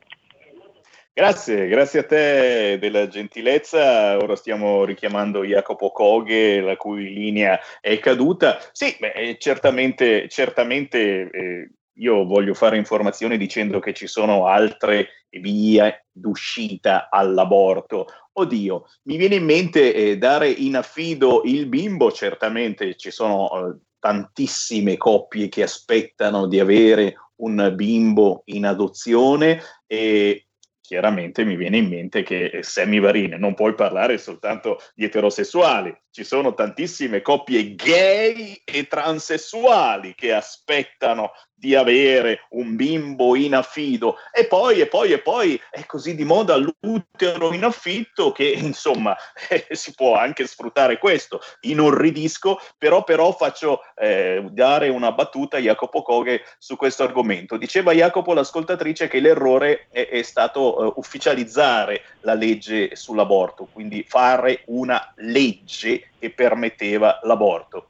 [1.19, 4.17] Grazie, grazie a te della gentilezza.
[4.19, 8.61] Ora stiamo richiamando Jacopo Coghe, la cui linea è caduta.
[8.71, 16.07] Sì, beh, certamente, certamente eh, io voglio fare informazione dicendo che ci sono altre vie
[16.13, 18.07] d'uscita all'aborto.
[18.35, 23.77] Oddio, mi viene in mente eh, dare in affido il bimbo, certamente ci sono eh,
[23.99, 30.48] tantissime coppie che aspettano di avere un bimbo in adozione e
[30.89, 36.25] chiaramente mi viene in mente che Sammy Varin non puoi parlare soltanto di eterosessuali, ci
[36.25, 44.17] sono tantissime coppie gay e transessuali che aspettano di avere un bimbo in affido.
[44.33, 49.17] E poi e poi e poi è così di moda l'utero in affitto che insomma
[49.49, 51.41] eh, si può anche sfruttare questo.
[51.63, 57.57] Inorridisco però però faccio eh, dare una battuta a Jacopo Coghe su questo argomento.
[57.57, 64.63] Diceva Jacopo l'ascoltatrice che l'errore è, è stato uh, ufficializzare la legge sull'aborto quindi fare
[64.67, 67.89] una legge che permetteva l'aborto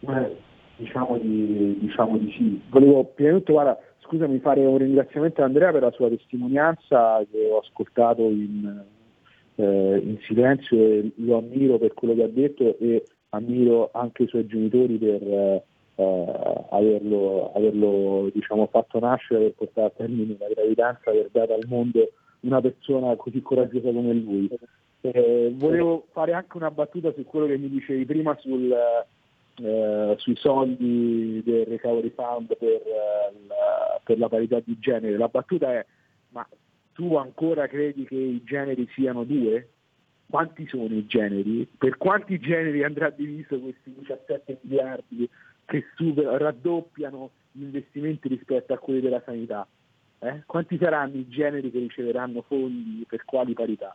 [0.00, 2.60] Beh Diciamo di, diciamo di sì.
[2.68, 7.24] Volevo prima di tutto, guarda, scusami, fare un ringraziamento a Andrea per la sua testimonianza
[7.30, 8.82] che ho ascoltato in,
[9.54, 14.28] eh, in silenzio e lo ammiro per quello che ha detto e ammiro anche i
[14.28, 15.62] suoi genitori per eh,
[16.70, 22.10] averlo, averlo diciamo, fatto nascere, aver portato a termine la gravidanza, aver dato al mondo
[22.40, 24.50] una persona così coraggiosa come lui.
[25.06, 30.36] Eh, volevo fare anche una battuta su quello che mi dicevi prima sul, eh, sui
[30.36, 35.18] soldi del Recovery Fund per, eh, la, per la parità di genere.
[35.18, 35.84] La battuta è,
[36.30, 36.48] ma
[36.94, 39.68] tu ancora credi che i generi siano due?
[40.26, 41.68] Quanti sono i generi?
[41.76, 45.28] Per quanti generi andrà diviso questi 17 miliardi
[45.66, 49.68] che super, raddoppiano gli investimenti rispetto a quelli della sanità?
[50.20, 50.44] Eh?
[50.46, 53.94] Quanti saranno i generi che riceveranno fondi per quali parità?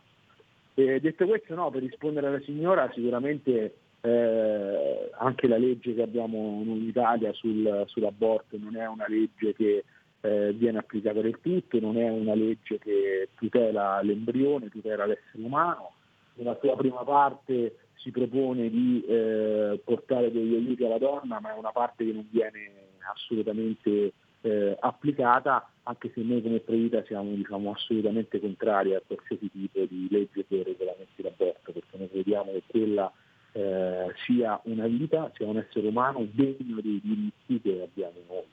[0.74, 6.62] E detto questo, no, per rispondere alla signora, sicuramente eh, anche la legge che abbiamo
[6.64, 9.84] in Italia sul, sull'aborto non è una legge che
[10.22, 15.92] eh, viene applicata del tutto, non è una legge che tutela l'embrione, tutela l'essere umano.
[16.34, 21.58] Nella sua prima parte si propone di eh, portare degli aiuti alla donna, ma è
[21.58, 22.70] una parte che non viene
[23.12, 24.12] assolutamente
[24.42, 30.06] eh, applicata, anche se noi come Previta siamo diciamo, assolutamente contrari a qualsiasi tipo di
[30.08, 33.12] legge che regolamenti l'aborto, perché noi crediamo che quella
[33.52, 38.44] eh, sia una vita, sia un essere umano degno dei diritti che abbiamo noi.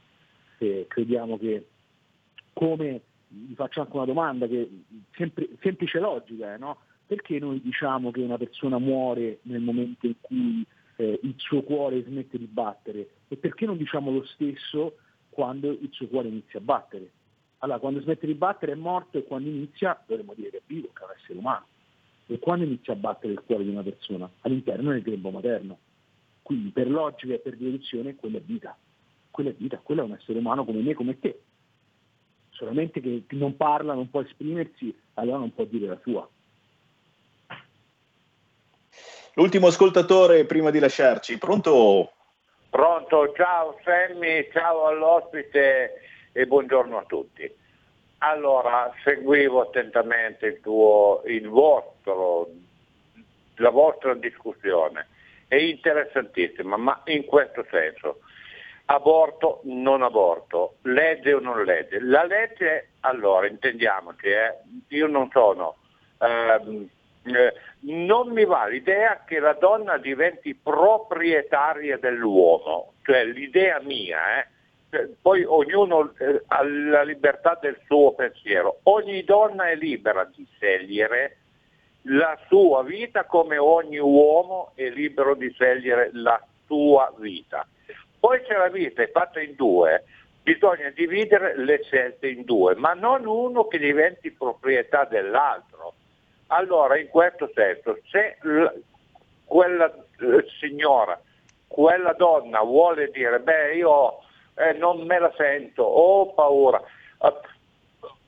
[0.57, 1.67] E crediamo che
[2.53, 4.67] come, vi faccio anche una domanda che
[5.15, 6.79] sempre, semplice logica, eh, no?
[7.05, 10.65] perché noi diciamo che una persona muore nel momento in cui
[10.95, 14.97] eh, il suo cuore smette di battere e perché non diciamo lo stesso
[15.29, 17.11] quando il suo cuore inizia a battere?
[17.59, 20.89] Allora, quando smette di battere è morto e quando inizia dovremmo dire che è vivo,
[20.93, 21.65] che è un essere umano.
[22.27, 24.29] E quando inizia a battere il cuore di una persona?
[24.41, 25.77] All'interno del grembo materno.
[26.41, 28.77] Quindi per logica e per deduzione quella è vita.
[29.31, 31.41] Quella è vita, quello è un essere umano come me, come te.
[32.51, 36.27] Solamente che non parla, non può esprimersi, allora non può dire la sua.
[39.33, 42.11] L'ultimo ascoltatore prima di lasciarci, pronto?
[42.69, 46.01] Pronto, ciao Sammy, ciao all'ospite
[46.37, 47.51] e buongiorno a tutti.
[48.19, 52.51] Allora, seguivo attentamente il tuo, il vostro,
[53.55, 55.07] la vostra discussione,
[55.47, 58.19] è interessantissima, ma in questo senso,
[58.85, 61.99] aborto, non aborto, legge o non legge.
[62.01, 64.57] La legge, allora, intendiamoci, eh,
[64.89, 65.77] io non sono,
[66.19, 66.87] ehm,
[67.23, 74.47] eh, non mi va l'idea che la donna diventi proprietaria dell'uomo, cioè l'idea mia, eh,
[75.21, 81.37] poi ognuno eh, ha la libertà del suo pensiero, ogni donna è libera di scegliere
[82.09, 87.67] la sua vita come ogni uomo è libero di scegliere la sua vita.
[88.19, 90.05] Poi c'è la vita, è fatta in due,
[90.41, 95.93] bisogna dividere le scelte in due, ma non uno che diventi proprietà dell'altro.
[96.47, 98.81] Allora, in questo senso, se l-
[99.43, 101.19] quella eh, signora,
[101.67, 104.19] quella donna vuole dire, beh, io
[104.57, 106.81] eh, non me la sento, ho paura.
[107.19, 107.33] Uh,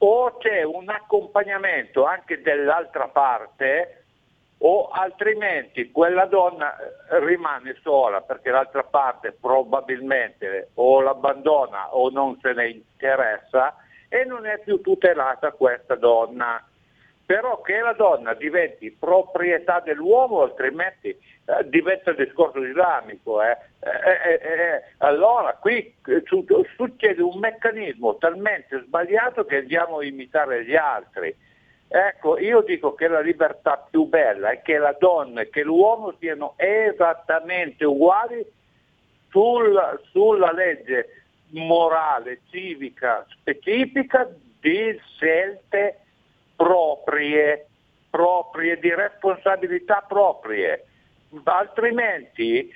[0.01, 4.03] o c'è un accompagnamento anche dell'altra parte
[4.59, 12.37] o altrimenti quella donna eh, rimane sola perché l'altra parte probabilmente o l'abbandona o non
[12.41, 13.75] se ne interessa
[14.07, 16.63] e non è più tutelata questa donna.
[17.29, 23.43] Però che la donna diventi proprietà dell'uomo altrimenti eh, diventa discorso islamico.
[23.43, 23.55] Eh.
[23.81, 25.93] Eh, eh, eh allora qui
[26.25, 26.43] su-
[26.75, 31.35] succede un meccanismo talmente sbagliato che andiamo a imitare gli altri.
[31.87, 36.15] Ecco, io dico che la libertà più bella è che la donna e che l'uomo
[36.17, 38.43] siano esattamente uguali
[39.29, 44.27] sul, sulla legge morale, civica, specifica
[44.59, 45.99] di scelte
[46.59, 47.67] proprie,
[48.09, 50.85] proprie, di responsabilità proprie.
[51.45, 52.69] Altrimenti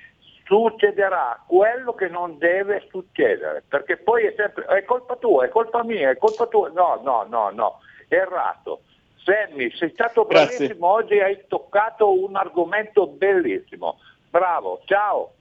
[0.46, 5.84] succederà quello che non deve succedere, perché poi è sempre è colpa tua, è colpa
[5.84, 6.70] mia, è colpa tua.
[6.70, 8.80] No, no, no, no, errato.
[9.22, 10.78] Sammy, sei stato bravissimo, Grazie.
[10.80, 13.98] oggi hai toccato un argomento bellissimo.
[14.30, 15.32] Bravo, ciao.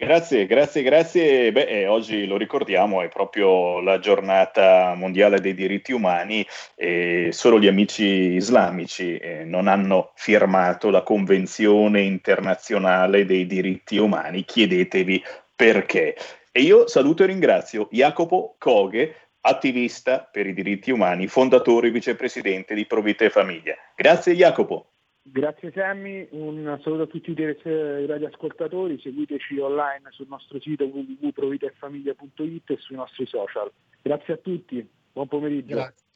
[0.00, 1.50] Grazie, grazie, grazie.
[1.50, 6.46] Beh, eh, oggi lo ricordiamo, è proprio la giornata mondiale dei diritti umani
[6.76, 14.44] e solo gli amici islamici eh, non hanno firmato la Convenzione internazionale dei diritti umani.
[14.44, 15.20] Chiedetevi
[15.56, 16.14] perché.
[16.52, 22.72] E io saluto e ringrazio Jacopo Coghe, attivista per i diritti umani, fondatore e vicepresidente
[22.76, 23.74] di Provita e Famiglia.
[23.96, 24.90] Grazie Jacopo.
[25.30, 32.76] Grazie Sammy, un saluto a tutti i radioascoltatori, seguiteci online sul nostro sito www.provitaefamiglia.it e
[32.78, 33.70] sui nostri social.
[34.00, 35.74] Grazie a tutti, buon pomeriggio.
[35.74, 36.06] Grazie.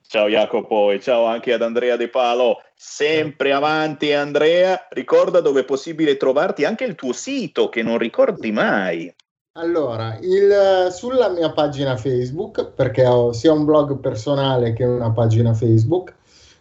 [0.00, 2.62] Ciao Jacopo e ciao anche ad Andrea De Palo.
[2.74, 8.50] Sempre avanti Andrea, ricorda dove è possibile trovarti anche il tuo sito che non ricordi
[8.50, 9.14] mai.
[9.52, 15.52] Allora, il, sulla mia pagina Facebook, perché ho sia un blog personale che una pagina
[15.52, 16.14] Facebook,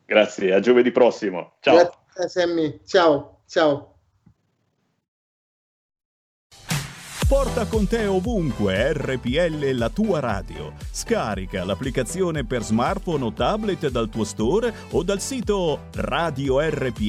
[0.05, 1.51] Grazie, a giovedì prossimo.
[1.59, 1.75] Ciao.
[1.75, 3.90] Grazie Sammy, ciao, ciao.
[7.31, 10.73] Porta con te ovunque RPL la tua radio.
[10.91, 16.99] Scarica l'applicazione per smartphone o tablet dal tuo store o dal sito radiorpl.it.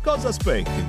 [0.00, 0.86] Cosa aspetti?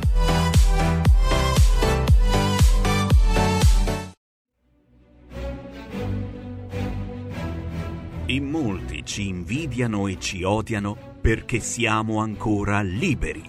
[8.28, 13.42] In molti ci invidiano e ci odiano perché siamo ancora liberi.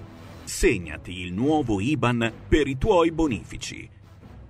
[0.43, 3.92] Segnati il nuovo IBAN per i tuoi bonifici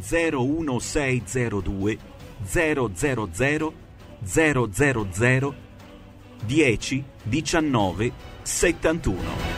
[0.00, 1.98] 01602
[2.42, 2.90] 000
[5.12, 5.54] 000
[6.44, 9.56] 10 19 71.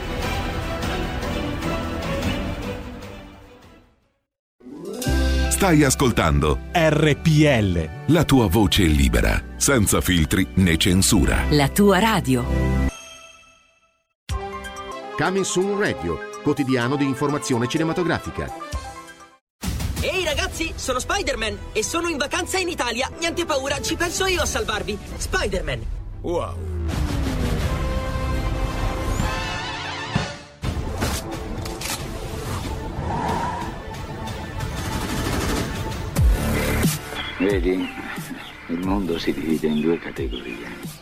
[5.49, 7.89] Stai ascoltando RPL.
[8.07, 11.43] La tua voce libera, senza filtri né censura.
[11.51, 12.43] La tua radio.
[15.15, 15.45] Coming
[15.77, 18.70] Radio, quotidiano di informazione cinematografica
[20.61, 23.09] ragazzi, sono Spider-Man e sono in vacanza in Italia.
[23.19, 24.97] Niente paura, ci penso io a salvarvi.
[25.17, 25.85] Spider-Man.
[26.21, 26.55] Wow.
[37.39, 37.89] Vedi,
[38.67, 40.99] il mondo si divide in due categorie.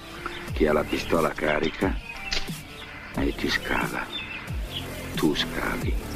[0.53, 1.93] Chi ha la pistola carica
[3.15, 4.05] e ti scava.
[5.15, 6.08] Tu scavi.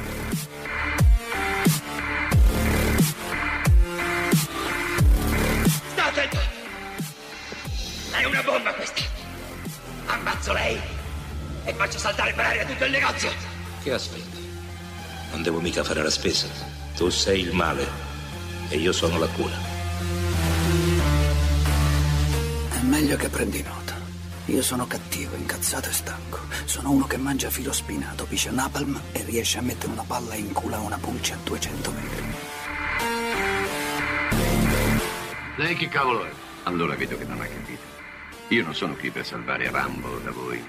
[8.13, 9.01] È una bomba questa!
[10.05, 10.79] Ammazzo lei
[11.65, 13.31] e faccio saltare per aria tutto il negozio!
[13.81, 14.39] Che aspetti?
[15.31, 16.47] Non devo mica fare la spesa.
[16.95, 17.87] Tu sei il male
[18.69, 19.55] e io sono la cura.
[22.69, 23.95] È meglio che prendi nota.
[24.45, 26.39] Io sono cattivo, incazzato e stanco.
[26.65, 30.53] Sono uno che mangia filo spinato, piscia napalm e riesce a mettere una palla in
[30.53, 32.35] culo a una pulce a 200 metri.
[35.55, 36.31] Lei che cavolo è?
[36.63, 37.92] Allora vedo che non ha capito.
[38.53, 40.63] Io non sono qui per salvare Rambo da voi.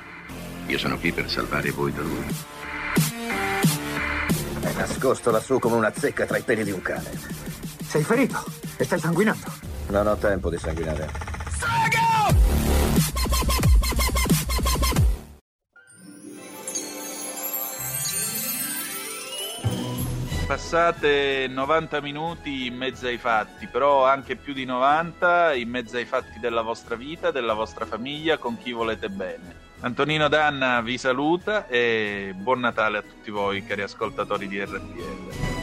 [0.68, 2.26] Io sono qui per salvare voi da lui.
[4.62, 7.10] È nascosto lassù come una zecca tra i peli di un cane.
[7.86, 8.42] Sei ferito
[8.78, 9.52] e stai sanguinando.
[9.88, 11.33] Non ho tempo di sanguinare.
[20.46, 26.04] Passate 90 minuti in mezzo ai fatti, però anche più di 90 in mezzo ai
[26.04, 29.62] fatti della vostra vita, della vostra famiglia, con chi volete bene.
[29.80, 35.62] Antonino Danna vi saluta e buon Natale a tutti voi, cari ascoltatori di RTL.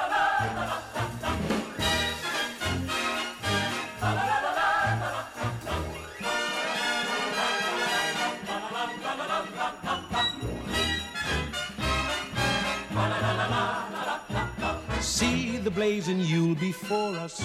[15.81, 17.37] See you'll be for us.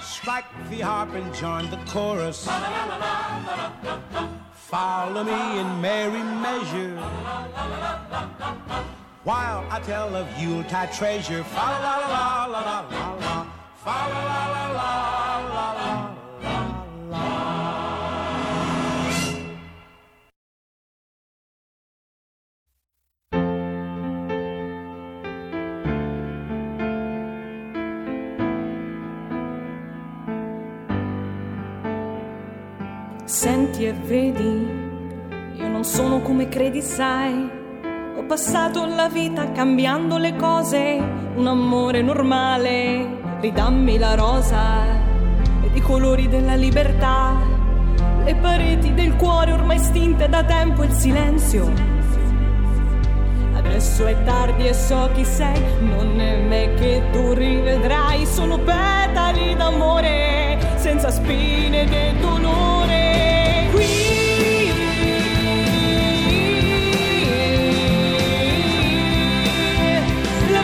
[0.00, 2.48] Strike the harp and join the chorus.
[4.54, 6.96] Follow me in merry measure.
[9.24, 11.44] While I tell of Yuletide treasure.
[11.54, 13.46] La la la la la la la.
[13.84, 14.92] La la la la
[15.52, 17.59] la la.
[33.30, 34.68] Senti e vedi,
[35.54, 37.48] io non sono come credi, sai.
[38.16, 41.00] Ho passato la vita cambiando le cose,
[41.36, 43.38] un amore normale.
[43.40, 44.84] Ridammi la rosa
[45.62, 47.36] ed i colori della libertà,
[48.24, 51.72] le pareti del cuore ormai stinte da tempo, il silenzio.
[53.54, 59.54] Adesso è tardi e so chi sei, non è me che tu rivedrai, solo petali
[59.54, 63.19] d'amore, senza spine né dolore.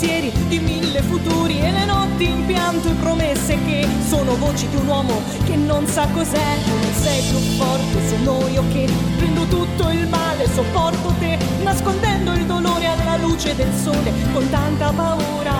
[0.00, 4.86] di mille futuri e le notti in pianto e promesse che sono voci di un
[4.86, 6.56] uomo che non sa cos'è.
[6.64, 8.88] Tu non sei più forte, sono io che
[9.18, 14.90] prendo tutto il male, sopporto te, nascondendo il dolore alla luce del sole con tanta
[14.90, 15.52] paura.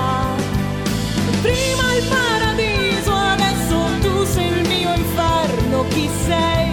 [1.43, 6.71] Prima il paradiso, adesso tu sei il mio inferno, chi sei?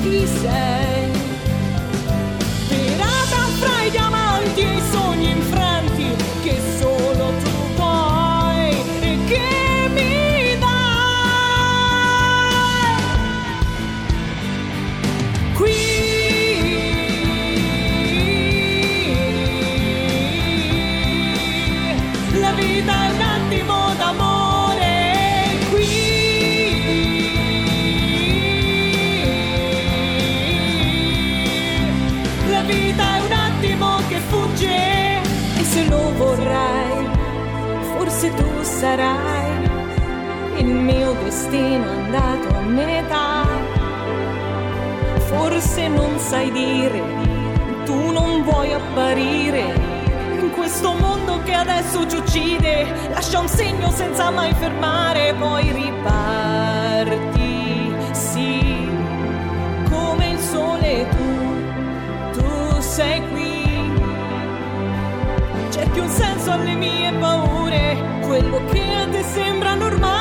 [0.00, 1.03] Chi sei?
[38.84, 39.70] Sarai
[40.58, 43.46] il mio destino andato a metà.
[45.30, 47.02] Forse non sai dire,
[47.86, 49.72] tu non vuoi apparire
[50.38, 52.86] in questo mondo che adesso ci uccide.
[53.08, 57.52] Lascia un segno senza mai fermare, poi riparti.
[58.12, 58.86] Sì,
[59.88, 63.62] come il sole tu, tu sei qui.
[65.70, 67.93] Cerchi un senso alle mie paure,
[68.26, 70.13] quello che a sembra normale.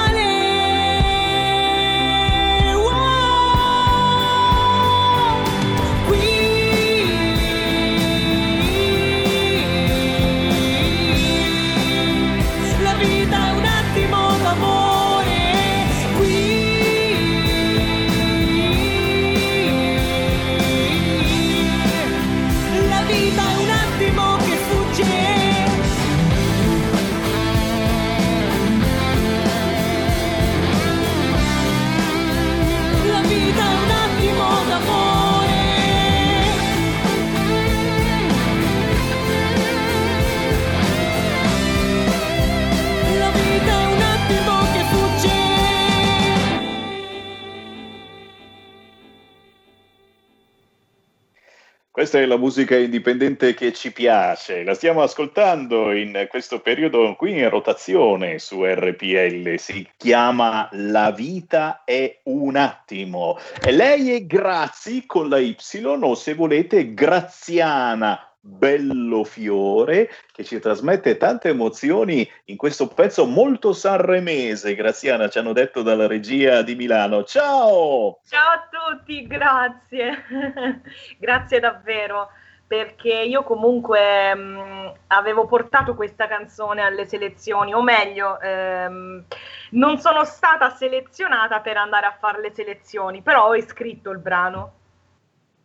[52.14, 57.40] Questa è la musica indipendente che ci piace, la stiamo ascoltando in questo periodo qui
[57.40, 63.40] in rotazione su RPL, si chiama La vita è un attimo.
[63.60, 70.60] E lei è Grazi con la Y o se volete Graziana bello fiore che ci
[70.60, 74.76] trasmette tante emozioni in questo pezzo molto sanremese.
[74.76, 77.24] Graziana, ci hanno detto dalla regia di Milano.
[77.24, 78.20] Ciao!
[78.28, 80.26] Ciao a tutti, grazie.
[81.18, 82.32] grazie davvero
[82.68, 89.24] perché io comunque mh, avevo portato questa canzone alle selezioni, o meglio, ehm,
[89.72, 94.82] non sono stata selezionata per andare a fare le selezioni, però ho iscritto il brano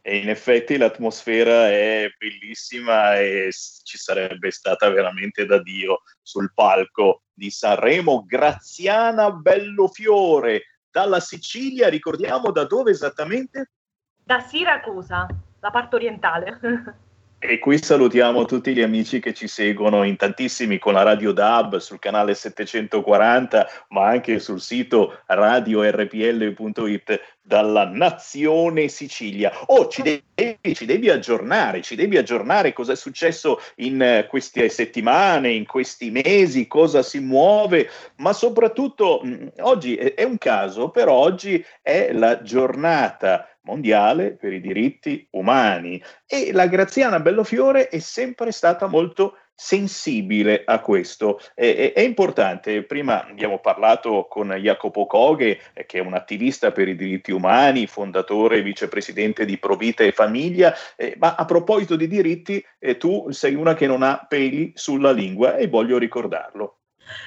[0.08, 7.24] e in effetti l'atmosfera è bellissima e ci sarebbe stata veramente da Dio sul palco
[7.30, 8.24] di Sanremo.
[8.24, 13.72] Graziana Bellofiore dalla Sicilia, ricordiamo da dove esattamente?
[14.16, 15.26] Da Siracusa,
[15.60, 16.58] la parte orientale.
[17.40, 21.76] E qui salutiamo tutti gli amici che ci seguono in tantissimi con la Radio DAB
[21.76, 29.50] sul canale 740, ma anche sul sito radiorpl.it dalla nazione Sicilia.
[29.68, 35.50] Oh, ci devi, ci devi aggiornare, ci devi aggiornare cosa è successo in queste settimane,
[35.50, 41.64] in questi mesi, cosa si muove, ma soprattutto mh, oggi è un caso, però oggi
[41.80, 48.86] è la giornata mondiale per i diritti umani e la Graziana Bellofiore è sempre stata
[48.86, 51.40] molto sensibile a questo.
[51.52, 56.86] È, è, importante, prima abbiamo parlato con Jacopo Coghe, eh, che è un attivista per
[56.86, 62.06] i diritti umani, fondatore e vicepresidente di Provita e Famiglia, eh, ma a proposito di
[62.06, 66.77] diritti, eh, tu sei una che non ha peli sulla lingua e voglio ricordarlo.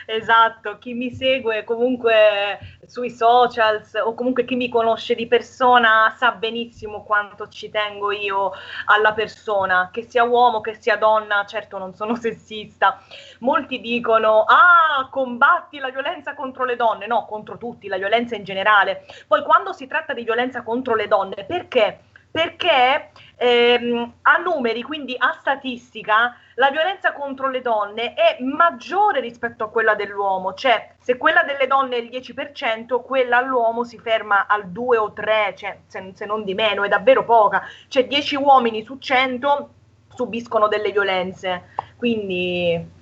[0.06, 6.32] Esatto, chi mi segue comunque sui socials o comunque chi mi conosce di persona sa
[6.32, 8.52] benissimo quanto ci tengo io
[8.86, 13.02] alla persona, che sia uomo, che sia donna, certo non sono sessista.
[13.40, 18.44] Molti dicono, ah, combatti la violenza contro le donne, no, contro tutti, la violenza in
[18.44, 19.06] generale.
[19.28, 22.00] Poi quando si tratta di violenza contro le donne, perché?
[22.32, 29.66] Perché ehm, a numeri, quindi a statistica, la violenza contro le donne è maggiore rispetto
[29.66, 34.48] a quella dell'uomo, cioè se quella delle donne è il 10%, quella all'uomo si ferma
[34.48, 38.36] al 2 o 3, cioè, se, se non di meno, è davvero poca, cioè 10
[38.38, 39.74] uomini su 100
[40.14, 43.00] subiscono delle violenze, quindi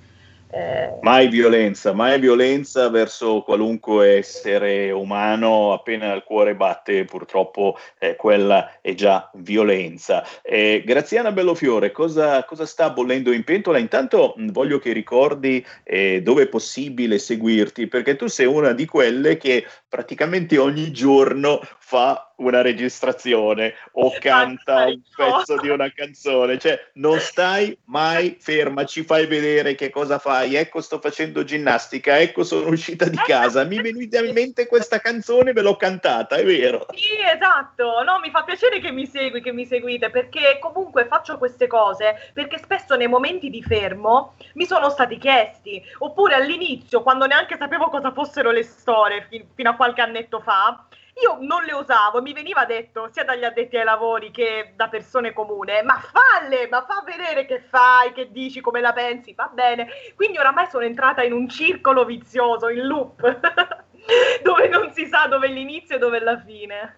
[0.52, 0.97] eh...
[1.02, 8.80] Mai violenza, mai violenza verso qualunque essere umano, appena il cuore batte purtroppo eh, quella
[8.82, 10.26] è già violenza.
[10.41, 13.78] Eh, Graziana Bellofiore, cosa, cosa, sta bollendo in pentola?
[13.78, 18.86] Intanto mh, voglio che ricordi eh, dove è possibile seguirti, perché tu sei una di
[18.86, 26.58] quelle che praticamente ogni giorno fa una registrazione o canta un pezzo di una canzone,
[26.58, 32.20] cioè non stai mai ferma, ci fai vedere che cosa fai, ecco sto facendo ginnastica,
[32.20, 36.36] ecco sono uscita di casa, mi è venuta in mente questa canzone, ve l'ho cantata,
[36.36, 36.86] è vero?
[36.94, 41.38] Sì, esatto, no, mi fa piacere che mi segui, che mi seguite, perché comunque faccio
[41.38, 47.26] queste cose, perché spesso nei momenti di fermo mi sono stati chiesti, oppure all'inizio, quando
[47.26, 50.88] neanche sapevo cosa fossero le storie, fino a qualche annetto fa,
[51.24, 55.32] io non le usavo, mi veniva detto sia dagli addetti ai lavori che da persone
[55.32, 59.88] comune, ma falle, ma fa vedere che fai, che dici, come la pensi, va bene.
[60.16, 63.22] Quindi oramai sono entrata in un circolo vizioso, in loop,
[64.44, 66.96] dove non si sa dove è l'inizio e dove è la fine.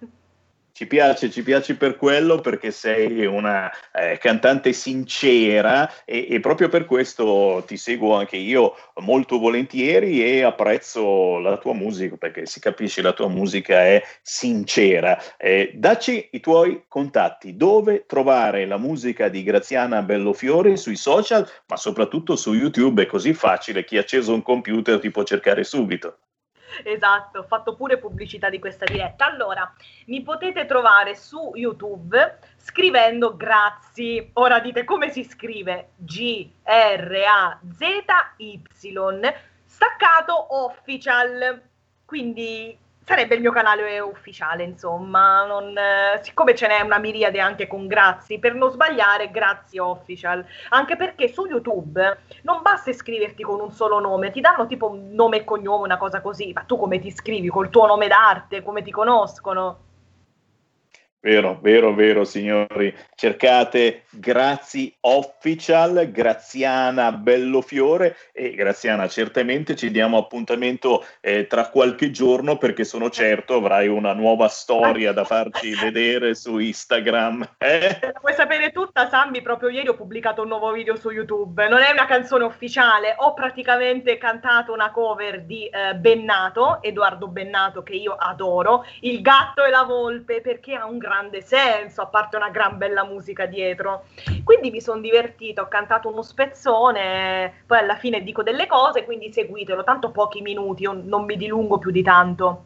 [0.82, 6.70] Ci piace, ci piace per quello perché sei una eh, cantante sincera e, e, proprio
[6.70, 12.60] per questo ti seguo anche io molto volentieri e apprezzo la tua musica perché si
[12.60, 15.22] capisce la tua musica è sincera.
[15.38, 21.78] Eh, dacci i tuoi contatti, dove trovare la musica di Graziana Bellofiore sui social ma
[21.78, 26.18] soprattutto su YouTube è così facile, chi ha acceso un computer ti può cercare subito.
[26.84, 29.26] Esatto, ho fatto pure pubblicità di questa diretta.
[29.26, 29.74] Allora,
[30.06, 34.30] mi potete trovare su YouTube scrivendo grazie.
[34.34, 35.90] Ora dite come si scrive?
[35.98, 36.52] G-R-A-Z-Y
[39.66, 41.62] staccato official.
[42.06, 47.68] Quindi sarebbe il mio canale ufficiale, insomma, non, eh, siccome ce n'è una miriade anche
[47.68, 53.60] con Grazi, per non sbagliare, Grazi Official, anche perché su YouTube non basta iscriverti con
[53.60, 57.00] un solo nome, ti danno tipo nome e cognome, una cosa così, ma tu come
[57.00, 57.50] ti iscrivi?
[57.50, 59.90] Col tuo nome d'arte, come ti conoscono?
[61.24, 62.92] Vero, vero, vero, signori.
[63.14, 72.58] Cercate Grazi Official, Graziana Bellofiore e Graziana, certamente ci diamo appuntamento eh, tra qualche giorno
[72.58, 77.50] perché sono certo avrai una nuova storia da farci vedere su Instagram.
[77.60, 78.00] Eh?
[78.20, 79.44] Vuoi sapere tutta, Sammy?
[79.44, 81.68] Proprio ieri ho pubblicato un nuovo video su YouTube.
[81.68, 87.84] Non è una canzone ufficiale, ho praticamente cantato una cover di eh, Bennato, Edoardo Bennato,
[87.84, 91.10] che io adoro, Il gatto e la volpe, perché ha un grande
[91.44, 94.06] senso, a parte una gran bella musica dietro.
[94.44, 99.32] Quindi mi sono divertita, ho cantato uno spezzone, poi alla fine dico delle cose, quindi
[99.32, 102.66] seguitelo, tanto pochi minuti, io non mi dilungo più di tanto.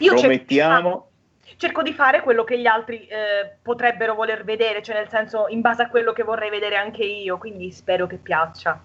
[0.00, 1.08] Io Promettiamo.
[1.40, 5.46] Cerco, cerco di fare quello che gli altri eh, potrebbero voler vedere, cioè nel senso
[5.48, 8.80] in base a quello che vorrei vedere anche io, quindi spero che piaccia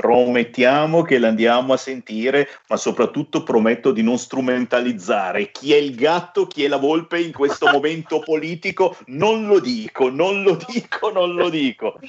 [0.00, 6.46] promettiamo che l'andiamo a sentire, ma soprattutto prometto di non strumentalizzare chi è il gatto,
[6.46, 8.96] chi è la volpe in questo momento politico.
[9.08, 12.00] Non lo dico, non lo dico, non lo dico.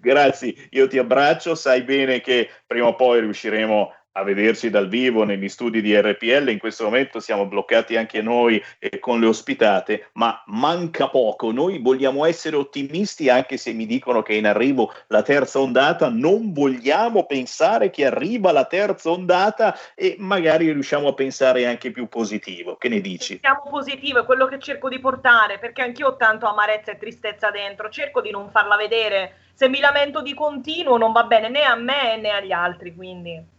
[0.00, 5.24] Grazie, io ti abbraccio, sai bene che prima o poi riusciremo a vederci dal vivo
[5.24, 6.48] negli studi di RPL.
[6.48, 11.50] In questo momento siamo bloccati anche noi eh, con le ospitate, ma manca poco.
[11.50, 16.08] Noi vogliamo essere ottimisti anche se mi dicono che è in arrivo la terza ondata.
[16.08, 22.06] Non vogliamo pensare che arriva la terza ondata e magari riusciamo a pensare anche più
[22.06, 22.76] positivo.
[22.76, 23.40] Che ne dici?
[23.40, 27.50] Siamo positivo, è quello che cerco di portare, perché anch'io ho tanto amarezza e tristezza
[27.50, 27.88] dentro.
[27.88, 29.38] Cerco di non farla vedere.
[29.54, 33.53] Se mi lamento di continuo non va bene né a me né agli altri, quindi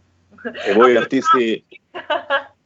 [0.64, 1.64] e voi artisti,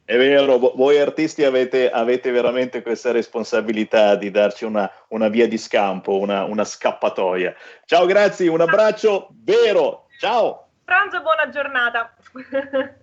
[0.05, 5.57] è vero, voi artisti avete, avete, veramente questa responsabilità di darci una, una via di
[5.57, 7.55] scampo, una, una, scappatoia.
[7.85, 10.71] Ciao, grazie, un abbraccio vero, ciao.
[10.85, 12.15] Pranzo buona giornata.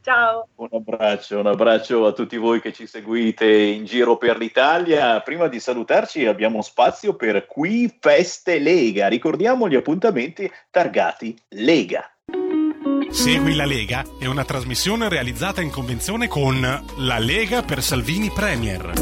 [0.00, 0.48] Ciao.
[0.54, 5.20] Un abbraccio, un abbraccio a tutti voi che ci seguite in giro per l'Italia.
[5.20, 9.08] Prima di salutarci abbiamo spazio per Qui Feste Lega.
[9.08, 12.15] Ricordiamo gli appuntamenti targati Lega.
[13.16, 18.92] Segui la Lega è una trasmissione realizzata in convenzione con La Lega per Salvini Premier.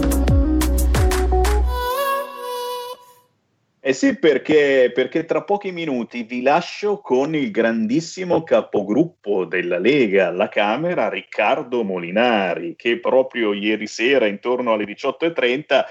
[3.80, 10.28] Eh sì, perché, perché, tra pochi minuti vi lascio con il grandissimo capogruppo della Lega
[10.28, 15.84] alla Camera, Riccardo Molinari, che proprio ieri sera, intorno alle 18.30,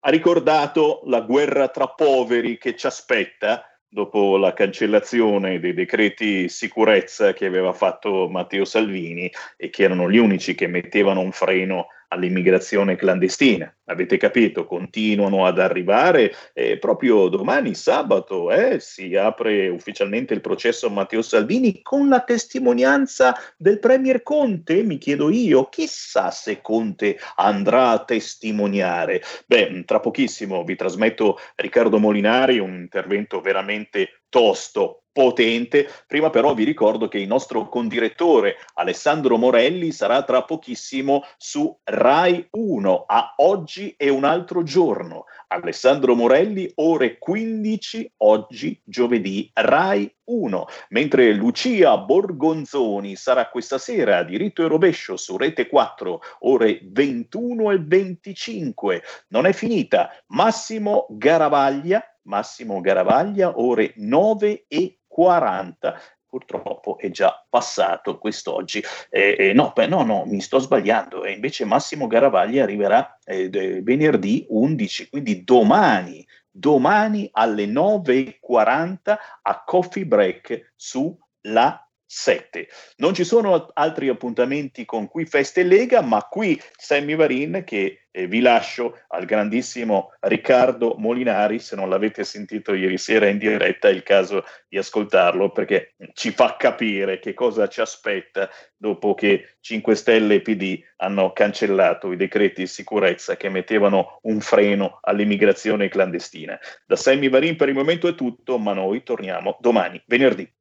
[0.00, 7.32] ha ricordato la guerra tra poveri che ci aspetta dopo la cancellazione dei decreti sicurezza
[7.32, 12.96] che aveva fatto Matteo Salvini e che erano gli unici che mettevano un freno all'immigrazione
[12.96, 13.72] clandestina.
[13.84, 14.66] Avete capito?
[14.66, 21.22] Continuano ad arrivare e proprio domani, sabato, eh, si apre ufficialmente il processo a Matteo
[21.22, 25.68] Salvini con la testimonianza del Premier Conte, mi chiedo io.
[25.68, 29.22] Chissà se Conte andrà a testimoniare.
[29.46, 35.88] Beh, tra pochissimo vi trasmetto Riccardo Molinari, un intervento veramente tosto, potente.
[36.06, 42.46] Prima però vi ricordo che il nostro condirettore Alessandro Morelli sarà tra pochissimo su Rai
[42.50, 45.24] 1 a oggi e un altro giorno.
[45.48, 54.22] Alessandro Morelli, ore 15, oggi giovedì, Rai 1, mentre Lucia Borgonzoni sarà questa sera a
[54.22, 59.02] diritto e rovescio su Rete 4, ore 21 e 25.
[59.28, 66.00] Non è finita, Massimo Garavaglia, Massimo Garavaglia, ore 9 e 40
[66.30, 68.80] purtroppo è già passato quest'oggi.
[69.10, 71.24] Eh, eh, no, beh, no, no, mi sto sbagliando.
[71.24, 73.50] E invece Massimo Garavaglia arriverà eh,
[73.82, 82.66] venerdì 11, quindi domani, domani alle 9.40 a Coffee Break su La 7.
[82.96, 88.26] Non ci sono altri appuntamenti con qui Feste Lega, ma qui Sammy Varin che eh,
[88.26, 93.92] vi lascio al grandissimo Riccardo Molinari, se non l'avete sentito ieri sera in diretta è
[93.92, 99.94] il caso di ascoltarlo perché ci fa capire che cosa ci aspetta dopo che 5
[99.94, 106.58] Stelle e PD hanno cancellato i decreti di sicurezza che mettevano un freno all'immigrazione clandestina.
[106.84, 110.52] Da Sammy Varin per il momento è tutto, ma noi torniamo domani, venerdì.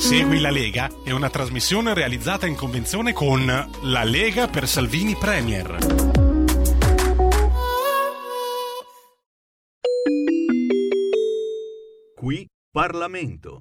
[0.00, 3.44] Segui la Lega è una trasmissione realizzata in convenzione con
[3.82, 5.76] La Lega per Salvini Premier.
[12.16, 13.58] Qui Parlamento.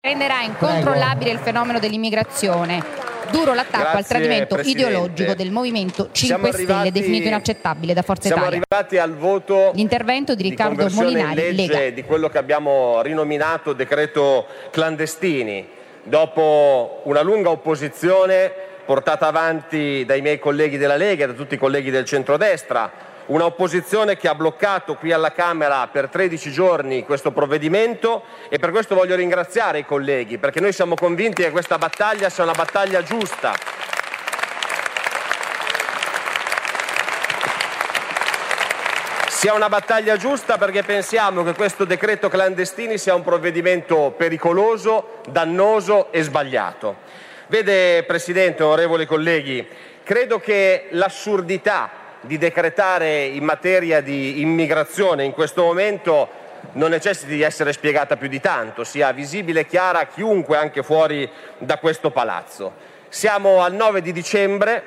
[0.00, 3.03] Renderà incontrollabile il fenomeno dell'immigrazione.
[3.30, 4.88] Duro l'attacco Grazie, al tradimento Presidente.
[4.90, 8.62] ideologico del Movimento 5 Siamo Stelle, arrivati- definito inaccettabile da Forza Siamo Italia.
[8.70, 11.90] arrivati al voto L'intervento di Riccardo in Molinari, legge Lega.
[11.94, 15.66] di quello che abbiamo rinominato decreto clandestini.
[16.02, 18.52] Dopo una lunga opposizione
[18.84, 22.90] portata avanti dai miei colleghi della Lega e da tutti i colleghi del centrodestra,
[23.26, 28.70] una opposizione che ha bloccato qui alla Camera per 13 giorni questo provvedimento e per
[28.70, 33.02] questo voglio ringraziare i colleghi perché noi siamo convinti che questa battaglia sia una battaglia
[33.02, 33.54] giusta.
[39.28, 46.10] Sia una battaglia giusta perché pensiamo che questo decreto clandestini sia un provvedimento pericoloso, dannoso
[46.12, 46.96] e sbagliato.
[47.48, 49.66] Vede Presidente, onorevoli colleghi,
[50.02, 56.28] credo che l'assurdità di decretare in materia di immigrazione in questo momento
[56.72, 60.82] non necessiti di essere spiegata più di tanto, sia visibile e chiara a chiunque anche
[60.82, 61.28] fuori
[61.58, 62.72] da questo palazzo.
[63.08, 64.82] Siamo al 9 di dicembre,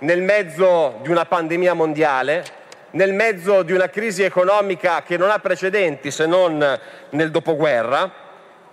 [0.00, 2.44] nel mezzo di una pandemia mondiale,
[2.92, 6.78] nel mezzo di una crisi economica che non ha precedenti se non
[7.10, 8.28] nel dopoguerra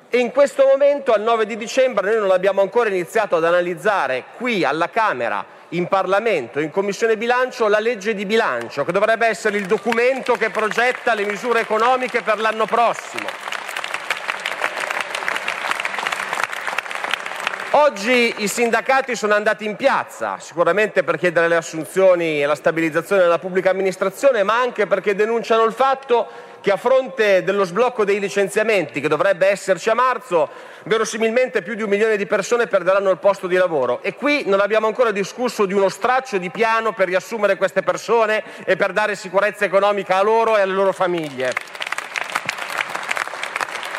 [0.10, 4.24] e in questo momento, al 9 di dicembre, noi non abbiamo ancora iniziato ad analizzare
[4.38, 9.58] qui alla Camera, in Parlamento, in Commissione bilancio, la legge di bilancio, che dovrebbe essere
[9.58, 13.28] il documento che progetta le misure economiche per l'anno prossimo.
[17.72, 23.22] Oggi i sindacati sono andati in piazza, sicuramente per chiedere le assunzioni e la stabilizzazione
[23.22, 26.28] della pubblica amministrazione, ma anche perché denunciano il fatto
[26.68, 30.50] che a fronte dello sblocco dei licenziamenti, che dovrebbe esserci a marzo,
[30.84, 34.02] verosimilmente più di un milione di persone perderanno il posto di lavoro.
[34.02, 38.44] E qui non abbiamo ancora discusso di uno straccio di piano per riassumere queste persone
[38.66, 41.54] e per dare sicurezza economica a loro e alle loro famiglie.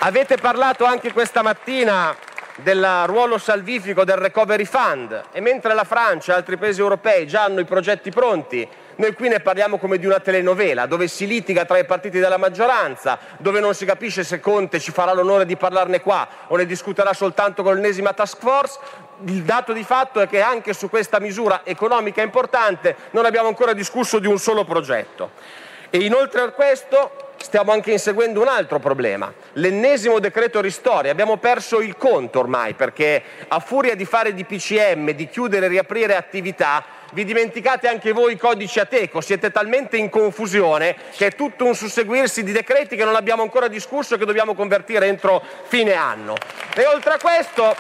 [0.00, 2.14] Avete parlato anche questa mattina
[2.56, 7.44] del ruolo salvifico del recovery fund e mentre la Francia e altri paesi europei già
[7.44, 11.64] hanno i progetti pronti, noi qui ne parliamo come di una telenovela, dove si litiga
[11.64, 15.56] tra i partiti della maggioranza, dove non si capisce se Conte ci farà l'onore di
[15.56, 18.78] parlarne qua o ne discuterà soltanto con l'ennesima task force.
[19.26, 23.72] Il dato di fatto è che anche su questa misura economica importante non abbiamo ancora
[23.72, 25.30] discusso di un solo progetto.
[25.90, 31.08] E inoltre a questo stiamo anche inseguendo un altro problema, l'ennesimo decreto ristori.
[31.08, 35.68] Abbiamo perso il conto ormai perché a furia di fare di PCM, di chiudere e
[35.68, 41.34] riaprire attività, vi dimenticate anche voi i codici Ateco, siete talmente in confusione che è
[41.34, 45.42] tutto un susseguirsi di decreti che non abbiamo ancora discusso e che dobbiamo convertire entro
[45.68, 46.34] fine anno.
[46.74, 47.74] E oltre a questo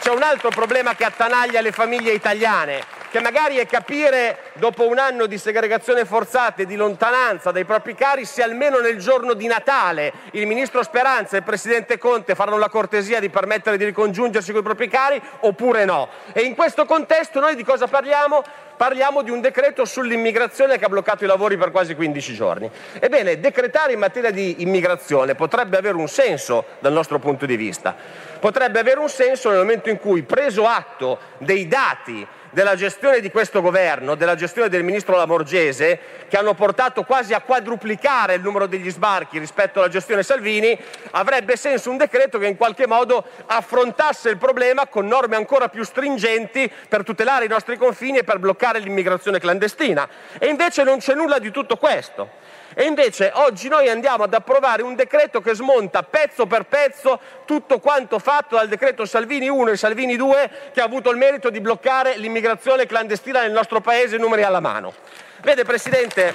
[0.00, 4.96] c'è un altro problema che attanaglia le famiglie italiane che magari è capire dopo un
[4.96, 9.46] anno di segregazione forzata e di lontananza dai propri cari se almeno nel giorno di
[9.46, 14.50] Natale il ministro Speranza e il presidente Conte faranno la cortesia di permettere di ricongiungersi
[14.52, 16.08] con i propri cari oppure no.
[16.32, 18.42] E in questo contesto noi di cosa parliamo?
[18.78, 22.70] Parliamo di un decreto sull'immigrazione che ha bloccato i lavori per quasi 15 giorni.
[22.98, 27.94] Ebbene, decretare in materia di immigrazione potrebbe avere un senso dal nostro punto di vista.
[28.40, 33.30] Potrebbe avere un senso nel momento in cui, preso atto dei dati della gestione di
[33.30, 35.98] questo governo, della gestione del ministro Lamorgese,
[36.28, 40.78] che hanno portato quasi a quadruplicare il numero degli sbarchi rispetto alla gestione Salvini,
[41.12, 45.82] avrebbe senso un decreto che in qualche modo affrontasse il problema con norme ancora più
[45.82, 50.06] stringenti per tutelare i nostri confini e per bloccare l'immigrazione clandestina.
[50.38, 52.40] E invece non c'è nulla di tutto questo.
[52.74, 57.78] E invece oggi noi andiamo ad approvare un decreto che smonta pezzo per pezzo tutto
[57.80, 61.60] quanto fatto dal decreto Salvini 1 e Salvini 2 che ha avuto il merito di
[61.60, 64.94] bloccare l'immigrazione clandestina nel nostro paese numeri alla mano.
[65.42, 66.34] Vede Presidente,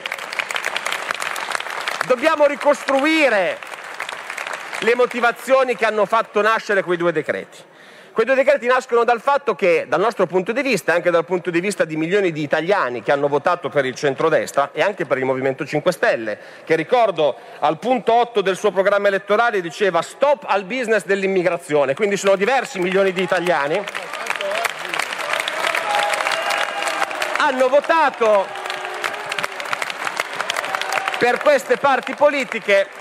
[2.05, 3.57] dobbiamo ricostruire
[4.81, 7.66] le motivazioni che hanno fatto nascere quei due decreti.
[8.17, 11.23] Quei due decreti nascono dal fatto che, dal nostro punto di vista, e anche dal
[11.23, 15.05] punto di vista di milioni di italiani che hanno votato per il centrodestra e anche
[15.05, 20.01] per il Movimento 5 Stelle, che ricordo al punto 8 del suo programma elettorale diceva
[20.01, 23.83] stop al business dell'immigrazione, quindi sono diversi milioni di italiani,
[27.37, 28.47] hanno votato
[31.19, 32.96] per queste parti politiche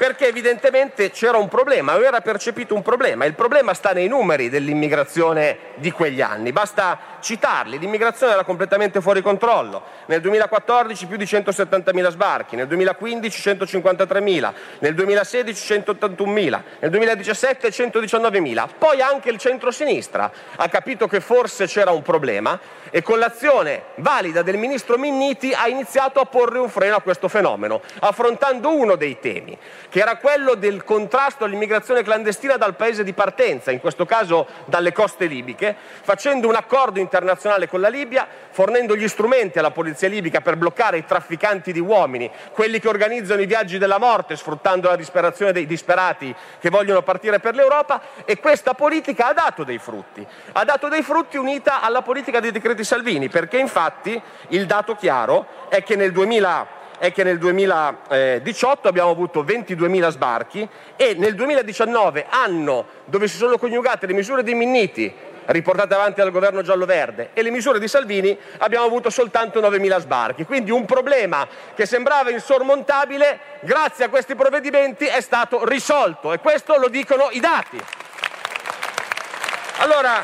[0.00, 3.26] perché evidentemente c'era un problema, era percepito un problema.
[3.26, 7.78] Il problema sta nei numeri dell'immigrazione di quegli anni, basta citarli.
[7.78, 9.82] L'immigrazione era completamente fuori controllo.
[10.06, 18.68] Nel 2014 più di 170.000 sbarchi, nel 2015 153.000, nel 2016 181.000, nel 2017 119.000.
[18.78, 22.58] Poi anche il centro-sinistra ha capito che forse c'era un problema
[22.90, 27.28] e con l'azione valida del ministro Minniti ha iniziato a porre un freno a questo
[27.28, 29.56] fenomeno, affrontando uno dei temi,
[29.88, 34.92] che era quello del contrasto all'immigrazione clandestina dal paese di partenza, in questo caso dalle
[34.92, 37.09] coste libiche, facendo un accordo internazionale
[37.68, 42.30] con la Libia, fornendo gli strumenti alla polizia libica per bloccare i trafficanti di uomini,
[42.52, 47.40] quelli che organizzano i viaggi della morte sfruttando la disperazione dei disperati che vogliono partire
[47.40, 52.02] per l'Europa e questa politica ha dato dei frutti, ha dato dei frutti unita alla
[52.02, 57.24] politica dei decreti Salvini, perché infatti il dato chiaro è che nel 2000 è che
[57.24, 64.12] nel 2018 abbiamo avuto 22.000 sbarchi e nel 2019, anno dove si sono coniugate le
[64.12, 65.10] misure di Minniti
[65.46, 70.44] riportate avanti dal governo giallo-verde e le misure di Salvini abbiamo avuto soltanto 9.000 sbarchi.
[70.44, 76.76] Quindi un problema che sembrava insormontabile, grazie a questi provvedimenti è stato risolto e questo
[76.78, 77.78] lo dicono i dati.
[79.78, 80.22] Allora,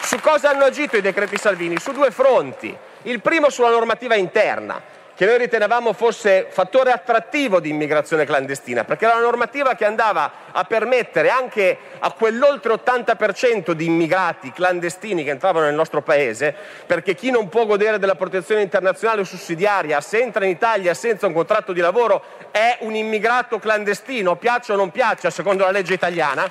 [0.00, 1.78] su cosa hanno agito i decreti Salvini?
[1.78, 2.76] Su due fronti.
[3.02, 9.04] Il primo sulla normativa interna che noi ritenevamo fosse fattore attrattivo di immigrazione clandestina, perché
[9.04, 15.30] era una normativa che andava a permettere anche a quell'oltre 80% di immigrati clandestini che
[15.30, 16.54] entravano nel nostro paese,
[16.86, 21.32] perché chi non può godere della protezione internazionale sussidiaria se entra in Italia senza un
[21.32, 22.22] contratto di lavoro
[22.52, 26.46] è un immigrato clandestino, piaccia o non piaccia, secondo la legge italiana.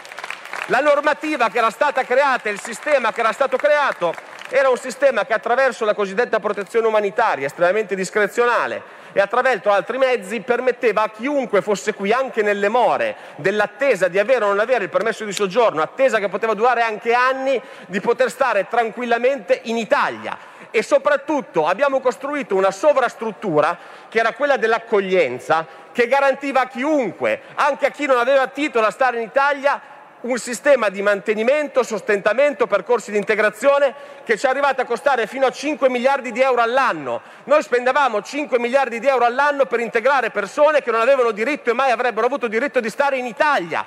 [0.65, 5.25] La normativa che era stata creata, il sistema che era stato creato era un sistema
[5.25, 11.61] che attraverso la cosiddetta protezione umanitaria, estremamente discrezionale, e attraverso altri mezzi permetteva a chiunque
[11.61, 15.81] fosse qui, anche nelle more dell'attesa di avere o non avere il permesso di soggiorno,
[15.81, 20.37] attesa che poteva durare anche anni, di poter stare tranquillamente in Italia.
[20.69, 23.77] E soprattutto abbiamo costruito una sovrastruttura
[24.09, 28.91] che era quella dell'accoglienza, che garantiva a chiunque, anche a chi non aveva titolo a
[28.91, 29.81] stare in Italia,
[30.29, 33.93] un sistema di mantenimento, sostentamento, percorsi di integrazione
[34.25, 37.21] che ci è arrivato a costare fino a 5 miliardi di euro all'anno.
[37.45, 41.73] Noi spendevamo 5 miliardi di euro all'anno per integrare persone che non avevano diritto e
[41.73, 43.85] mai avrebbero avuto diritto di stare in Italia.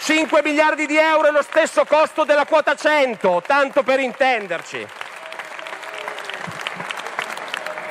[0.00, 4.86] 5 miliardi di euro è lo stesso costo della quota 100, tanto per intenderci.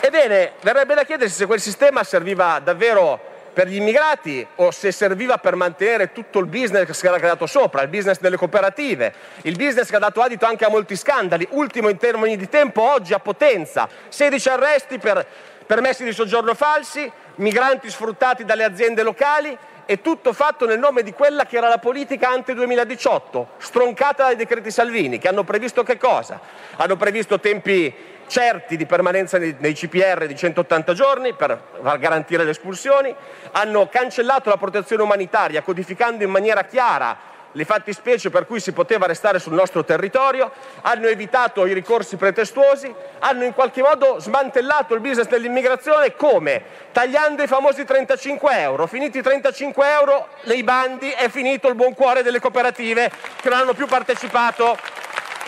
[0.01, 5.37] Ebbene, verrebbe da chiedersi se quel sistema serviva davvero per gli immigrati o se serviva
[5.37, 9.13] per mantenere tutto il business che era creato sopra, il business delle cooperative,
[9.43, 12.81] il business che ha dato adito anche a molti scandali, ultimo in termini di tempo
[12.81, 15.25] oggi a Potenza, 16 arresti per
[15.65, 21.11] permessi di soggiorno falsi, migranti sfruttati dalle aziende locali e tutto fatto nel nome di
[21.13, 25.97] quella che era la politica ante 2018, stroncata dai decreti Salvini, che hanno previsto che
[25.97, 26.39] cosa?
[26.77, 27.93] Hanno previsto tempi
[28.31, 31.61] certi di permanenza nei CPR di 180 giorni per
[31.99, 33.13] garantire le espulsioni,
[33.51, 39.05] hanno cancellato la protezione umanitaria codificando in maniera chiara le fattispecie per cui si poteva
[39.05, 40.49] restare sul nostro territorio,
[40.83, 46.63] hanno evitato i ricorsi pretestuosi, hanno in qualche modo smantellato il business dell'immigrazione come?
[46.93, 48.87] Tagliando i famosi 35 euro.
[48.87, 53.59] Finiti i 35 euro nei bandi è finito il buon cuore delle cooperative che non
[53.59, 54.77] hanno più partecipato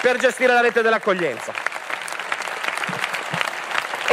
[0.02, 1.73] per gestire la rete dell'accoglienza.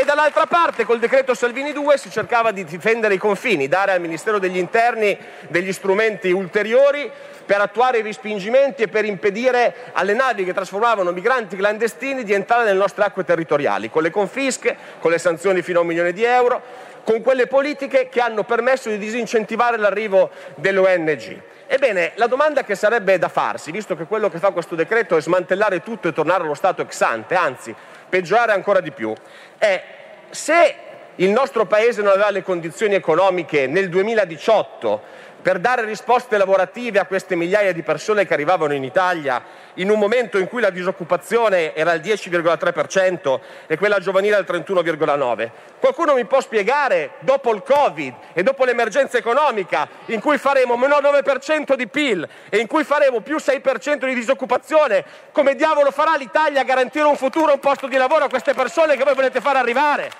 [0.01, 4.01] E dall'altra parte col decreto Salvini 2 si cercava di difendere i confini, dare al
[4.01, 5.15] Ministero degli Interni
[5.49, 7.11] degli strumenti ulteriori
[7.45, 12.65] per attuare i respingimenti e per impedire alle navi che trasformavano migranti clandestini di entrare
[12.65, 16.25] nelle nostre acque territoriali, con le confische, con le sanzioni fino a un milione di
[16.25, 16.63] euro,
[17.05, 21.43] con quelle politiche che hanno permesso di disincentivare l'arrivo delle ONG.
[21.67, 25.21] Ebbene, la domanda che sarebbe da farsi, visto che quello che fa questo decreto è
[25.21, 27.75] smantellare tutto e tornare allo stato ex ante, anzi
[28.11, 29.15] peggiorare ancora di più,
[29.57, 29.83] è
[30.29, 30.75] se
[31.17, 35.03] il nostro Paese non aveva le condizioni economiche nel 2018
[35.43, 39.43] per dare risposte lavorative a queste migliaia di persone che arrivavano in Italia
[39.75, 45.51] in un momento in cui la disoccupazione era al 10,3% e quella giovanile al 31,9%.
[45.81, 50.97] Qualcuno mi può spiegare, dopo il Covid e dopo l'emergenza economica, in cui faremo meno
[50.97, 56.61] 9% di PIL e in cui faremo più 6% di disoccupazione, come diavolo farà l'Italia
[56.61, 59.57] a garantire un futuro, un posto di lavoro a queste persone che voi volete far
[59.57, 60.11] arrivare?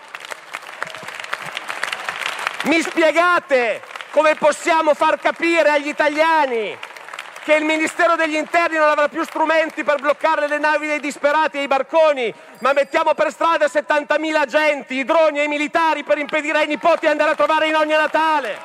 [2.65, 3.81] Mi spiegate
[4.11, 6.77] come possiamo far capire agli italiani
[7.43, 11.59] che il Ministero degli Interni non avrà più strumenti per bloccare le navi dei disperati
[11.59, 16.19] e i barconi, ma mettiamo per strada 70.000 agenti, i droni e i militari per
[16.19, 18.59] impedire ai nipoti di andare a trovare in ogni Natale.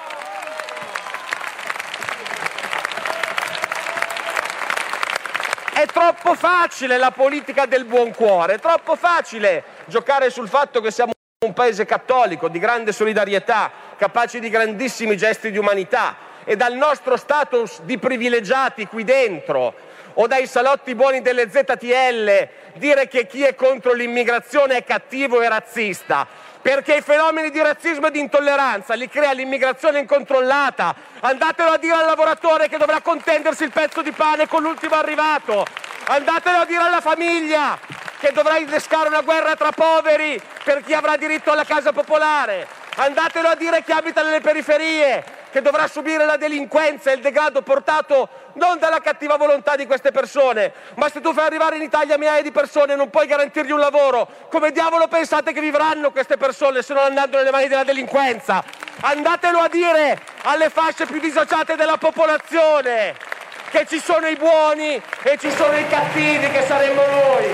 [5.73, 10.91] È troppo facile la politica del buon cuore, è troppo facile giocare sul fatto che
[10.91, 11.13] siamo
[11.45, 17.17] un paese cattolico, di grande solidarietà, capace di grandissimi gesti di umanità e dal nostro
[17.17, 19.73] status di privilegiati qui dentro
[20.15, 25.49] o dai salotti buoni delle ZTL dire che chi è contro l'immigrazione è cattivo e
[25.49, 26.27] razzista
[26.61, 30.95] perché i fenomeni di razzismo e di intolleranza li crea l'immigrazione incontrollata.
[31.19, 35.63] Andatelo a dire al lavoratore che dovrà contendersi il pezzo di pane con l'ultimo arrivato.
[36.07, 37.77] Andatelo a dire alla famiglia
[38.19, 42.67] che dovrà innescare una guerra tra poveri per chi avrà diritto alla casa popolare.
[42.97, 47.21] Andatelo a dire a chi abita nelle periferie che dovrà subire la delinquenza e il
[47.21, 51.81] degrado portato non dalla cattiva volontà di queste persone, ma se tu fai arrivare in
[51.81, 56.11] Italia migliaia di persone e non puoi garantirgli un lavoro, come diavolo pensate che vivranno
[56.11, 58.63] queste persone se non andando nelle mani della delinquenza?
[59.01, 63.35] Andatelo a dire alle fasce più disagiate della popolazione
[63.76, 67.45] che ci sono i buoni e ci sono i cattivi che saremmo noi.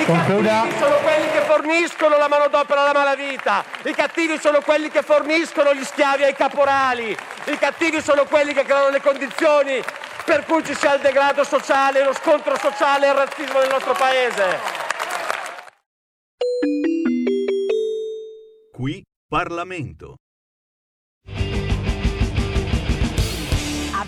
[0.00, 0.50] I Concluda.
[0.50, 5.72] cattivi sono quelli che forniscono la manodopera alla malavita, i cattivi sono quelli che forniscono
[5.72, 9.82] gli schiavi ai caporali, i cattivi sono quelli che creano le condizioni
[10.26, 13.94] per cui ci sia il degrado sociale, lo scontro sociale e il razzismo nel nostro
[13.94, 14.58] paese.
[18.72, 20.19] Qui Parlamento.